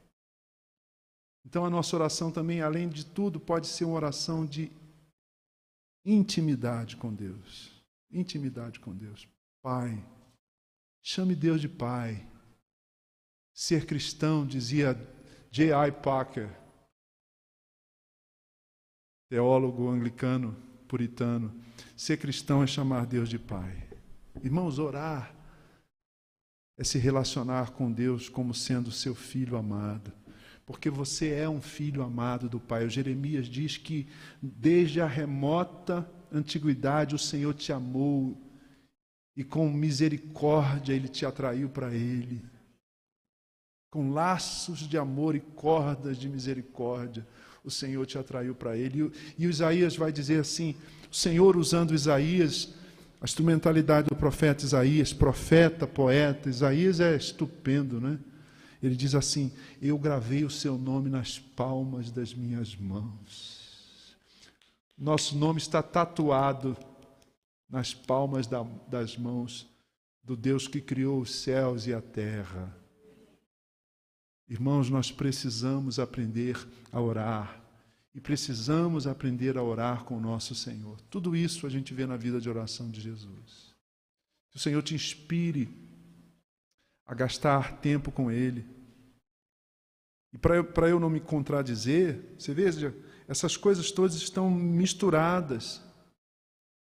Então 1.44 1.64
a 1.64 1.70
nossa 1.70 1.96
oração 1.96 2.30
também, 2.30 2.60
além 2.60 2.88
de 2.88 3.04
tudo, 3.04 3.40
pode 3.40 3.66
ser 3.66 3.84
uma 3.84 3.96
oração 3.96 4.46
de 4.46 4.70
intimidade 6.12 6.96
com 6.96 7.12
Deus. 7.12 7.70
Intimidade 8.10 8.80
com 8.80 8.94
Deus. 8.94 9.28
Pai. 9.62 10.02
Chame 11.02 11.34
Deus 11.34 11.60
de 11.60 11.68
Pai. 11.68 12.26
Ser 13.52 13.86
cristão, 13.86 14.46
dizia 14.46 14.94
J.I. 15.50 15.92
Packer, 15.92 16.48
teólogo 19.28 19.88
anglicano, 19.88 20.56
puritano. 20.86 21.52
Ser 21.96 22.18
cristão 22.18 22.62
é 22.62 22.66
chamar 22.66 23.06
Deus 23.06 23.28
de 23.28 23.38
Pai. 23.38 23.88
Irmãos, 24.42 24.78
orar 24.78 25.34
é 26.78 26.84
se 26.84 26.98
relacionar 26.98 27.72
com 27.72 27.90
Deus 27.90 28.28
como 28.28 28.54
sendo 28.54 28.92
seu 28.92 29.14
filho 29.14 29.56
amado. 29.56 30.12
Porque 30.68 30.90
você 30.90 31.30
é 31.30 31.48
um 31.48 31.62
filho 31.62 32.02
amado 32.02 32.46
do 32.46 32.60
Pai. 32.60 32.84
O 32.84 32.90
Jeremias 32.90 33.46
diz 33.46 33.78
que 33.78 34.06
desde 34.42 35.00
a 35.00 35.06
remota 35.06 36.06
antiguidade 36.30 37.14
o 37.14 37.18
Senhor 37.18 37.54
te 37.54 37.72
amou 37.72 38.36
e 39.34 39.42
com 39.42 39.66
misericórdia 39.70 40.92
ele 40.92 41.08
te 41.08 41.24
atraiu 41.24 41.70
para 41.70 41.94
ele. 41.94 42.44
Com 43.90 44.12
laços 44.12 44.80
de 44.80 44.98
amor 44.98 45.34
e 45.34 45.40
cordas 45.40 46.18
de 46.18 46.28
misericórdia 46.28 47.26
o 47.64 47.70
Senhor 47.70 48.04
te 48.04 48.18
atraiu 48.18 48.54
para 48.54 48.76
ele. 48.76 49.10
E, 49.38 49.44
e 49.44 49.48
Isaías 49.48 49.96
vai 49.96 50.12
dizer 50.12 50.38
assim: 50.38 50.74
o 51.10 51.16
Senhor 51.16 51.56
usando 51.56 51.94
Isaías, 51.94 52.74
a 53.22 53.24
instrumentalidade 53.24 54.08
do 54.08 54.14
profeta 54.14 54.66
Isaías, 54.66 55.14
profeta, 55.14 55.86
poeta, 55.86 56.50
Isaías 56.50 57.00
é 57.00 57.16
estupendo, 57.16 57.98
né? 57.98 58.18
Ele 58.82 58.96
diz 58.96 59.14
assim: 59.14 59.52
Eu 59.80 59.98
gravei 59.98 60.44
o 60.44 60.50
seu 60.50 60.78
nome 60.78 61.10
nas 61.10 61.38
palmas 61.38 62.10
das 62.10 62.34
minhas 62.34 62.76
mãos. 62.76 64.16
Nosso 64.96 65.36
nome 65.36 65.58
está 65.58 65.82
tatuado 65.82 66.76
nas 67.68 67.94
palmas 67.94 68.46
da, 68.46 68.62
das 68.88 69.16
mãos 69.16 69.68
do 70.24 70.36
Deus 70.36 70.66
que 70.66 70.80
criou 70.80 71.20
os 71.20 71.34
céus 71.34 71.86
e 71.86 71.94
a 71.94 72.00
terra. 72.00 72.76
Irmãos, 74.48 74.88
nós 74.88 75.12
precisamos 75.12 75.98
aprender 75.98 76.56
a 76.90 77.00
orar 77.00 77.62
e 78.14 78.20
precisamos 78.20 79.06
aprender 79.06 79.56
a 79.56 79.62
orar 79.62 80.04
com 80.04 80.16
o 80.16 80.20
nosso 80.20 80.54
Senhor. 80.54 81.00
Tudo 81.02 81.36
isso 81.36 81.66
a 81.66 81.70
gente 81.70 81.94
vê 81.94 82.06
na 82.06 82.16
vida 82.16 82.40
de 82.40 82.48
oração 82.48 82.90
de 82.90 83.00
Jesus. 83.00 83.74
Que 84.50 84.56
o 84.56 84.60
Senhor 84.60 84.82
te 84.82 84.94
inspire 84.94 85.68
a 87.08 87.14
gastar 87.14 87.80
tempo 87.80 88.12
com 88.12 88.30
Ele. 88.30 88.64
E 90.32 90.38
para 90.38 90.88
eu 90.88 91.00
não 91.00 91.10
me 91.10 91.20
contradizer, 91.20 92.36
você 92.38 92.54
veja, 92.54 92.94
essas 93.26 93.56
coisas 93.56 93.90
todas 93.90 94.14
estão 94.14 94.48
misturadas, 94.48 95.82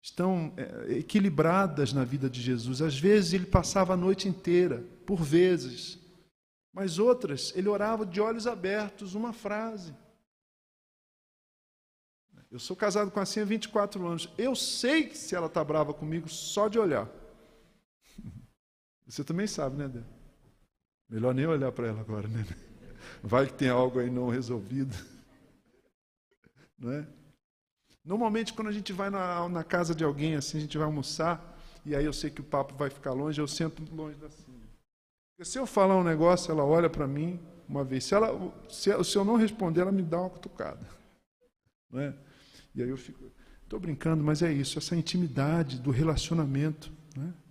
estão 0.03 0.51
é, 0.57 0.97
equilibradas 0.97 1.93
na 1.93 2.03
vida 2.03 2.30
de 2.30 2.41
Jesus. 2.41 2.82
Às 2.82 2.99
vezes 2.99 3.32
ele 3.32 3.45
passava 3.45 3.93
a 3.93 3.97
noite 3.97 4.28
inteira, 4.28 4.84
por 5.05 5.24
vezes 5.24 5.99
mas 6.72 6.99
outras, 6.99 7.51
ele 7.55 7.68
orava 7.68 8.05
de 8.05 8.22
olhos 8.22 8.47
abertos, 8.47 9.16
uma 9.16 9.34
frase. 9.34 9.93
Eu 12.51 12.60
sou 12.60 12.76
casado 12.76 13.12
com 13.12 13.20
a 13.20 13.26
Cinha 13.26 13.43
há 13.43 13.47
24 13.47 14.07
anos. 14.07 14.30
Eu 14.38 14.55
sei 14.55 15.05
que 15.05 15.18
se 15.18 15.36
ela 15.36 15.47
está 15.47 15.64
brava 15.64 15.93
comigo 15.93 16.30
só 16.30 16.68
de 16.68 16.80
olhar. 16.80 17.07
Você 19.10 19.24
também 19.24 19.47
sabe, 19.47 19.76
né, 19.76 19.88
Dê? 19.88 20.01
Melhor 21.10 21.34
nem 21.34 21.47
olhar 21.47 21.72
para 21.72 21.88
ela 21.88 21.99
agora, 21.99 22.28
né? 22.28 22.45
Vai 23.24 23.47
que 23.47 23.53
tem 23.53 23.70
algo 23.70 23.99
aí 23.99 24.10
não 24.10 24.30
resolvido. 24.30 24.95
Não 26.78 26.93
é? 26.93 27.05
Normalmente, 28.05 28.53
quando 28.53 28.70
a 28.70 28.72
gente 28.72 28.93
vai 28.93 29.10
na, 29.10 29.49
na 29.49 29.66
casa 29.66 29.93
de 29.93 30.01
alguém, 30.01 30.36
assim, 30.36 30.57
a 30.57 30.62
gente 30.62 30.78
vai 30.78 30.86
almoçar, 30.86 31.60
e 31.86 31.93
aí 31.93 32.05
eu 32.05 32.14
sei 32.14 32.30
que 32.30 32.39
o 32.39 32.43
papo 32.43 32.74
vai 32.74 32.89
ficar 32.89 33.12
longe, 33.12 33.41
eu 33.41 33.47
sento 33.49 33.84
longe 33.93 34.18
da 34.18 34.30
Cinha. 34.30 34.70
Porque 35.36 35.43
se 35.43 35.60
eu 35.60 35.66
falar 35.66 35.97
um 35.97 36.03
negócio, 36.05 36.49
ela 36.51 36.64
olha 36.64 36.89
para 36.89 37.05
mim 37.05 37.38
uma 37.68 37.84
vez. 37.84 38.05
Se, 38.05 38.16
ela, 38.16 38.30
se, 38.70 39.03
se, 39.03 39.18
eu 39.18 39.26
não 39.26 39.36
responder, 39.36 39.82
ela 39.82 39.91
me 39.91 40.03
dá 40.03 40.22
uma 40.22 40.30
cutucada. 40.30 40.88
Não 41.91 41.99
é? 41.99 42.16
E 42.74 42.82
aí 42.82 42.89
eu 42.89 42.97
fico. 42.97 43.30
Estou 43.64 43.80
brincando, 43.80 44.24
mas 44.24 44.41
é 44.41 44.51
isso, 44.51 44.80
essa 44.80 44.95
intimidade 44.95 45.80
do 45.80 45.91
relacionamento. 45.91 46.91
É? 47.18 47.49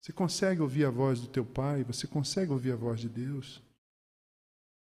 Você 0.00 0.12
consegue 0.12 0.62
ouvir 0.62 0.84
a 0.84 0.90
voz 0.90 1.20
do 1.20 1.26
teu 1.26 1.44
pai? 1.44 1.84
Você 1.84 2.06
consegue 2.06 2.50
ouvir 2.50 2.72
a 2.72 2.76
voz 2.76 3.00
de 3.00 3.08
Deus? 3.08 3.62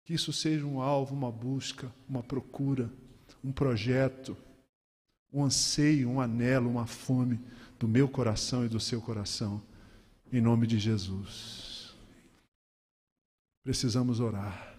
Que 0.05 0.15
isso 0.15 0.33
seja 0.33 0.67
um 0.67 0.81
alvo, 0.81 1.15
uma 1.15 1.31
busca, 1.31 1.93
uma 2.09 2.23
procura, 2.23 2.91
um 3.43 3.53
projeto, 3.53 4.37
um 5.33 5.45
anseio, 5.45 6.11
um 6.11 6.21
anelo, 6.21 6.69
uma 6.69 6.87
fome 6.87 7.41
do 7.79 7.87
meu 7.87 8.09
coração 8.09 8.65
e 8.65 8.69
do 8.69 8.81
seu 8.81 9.01
coração 9.01 9.63
em 10.33 10.41
nome 10.41 10.67
de 10.67 10.79
Jesus. 10.79 11.95
Precisamos 13.63 14.21
orar. 14.21 14.79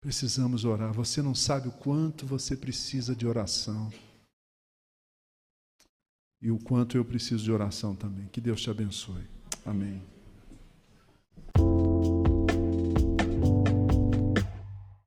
Precisamos 0.00 0.64
orar. 0.64 0.92
Você 0.92 1.22
não 1.22 1.34
sabe 1.34 1.68
o 1.68 1.72
quanto 1.72 2.26
você 2.26 2.56
precisa 2.56 3.14
de 3.14 3.26
oração. 3.26 3.92
E 6.42 6.50
o 6.50 6.58
quanto 6.58 6.96
eu 6.96 7.04
preciso 7.04 7.44
de 7.44 7.52
oração 7.52 7.94
também. 7.94 8.26
Que 8.32 8.40
Deus 8.40 8.60
te 8.60 8.68
abençoe. 8.68 9.22
Amém. 9.64 10.02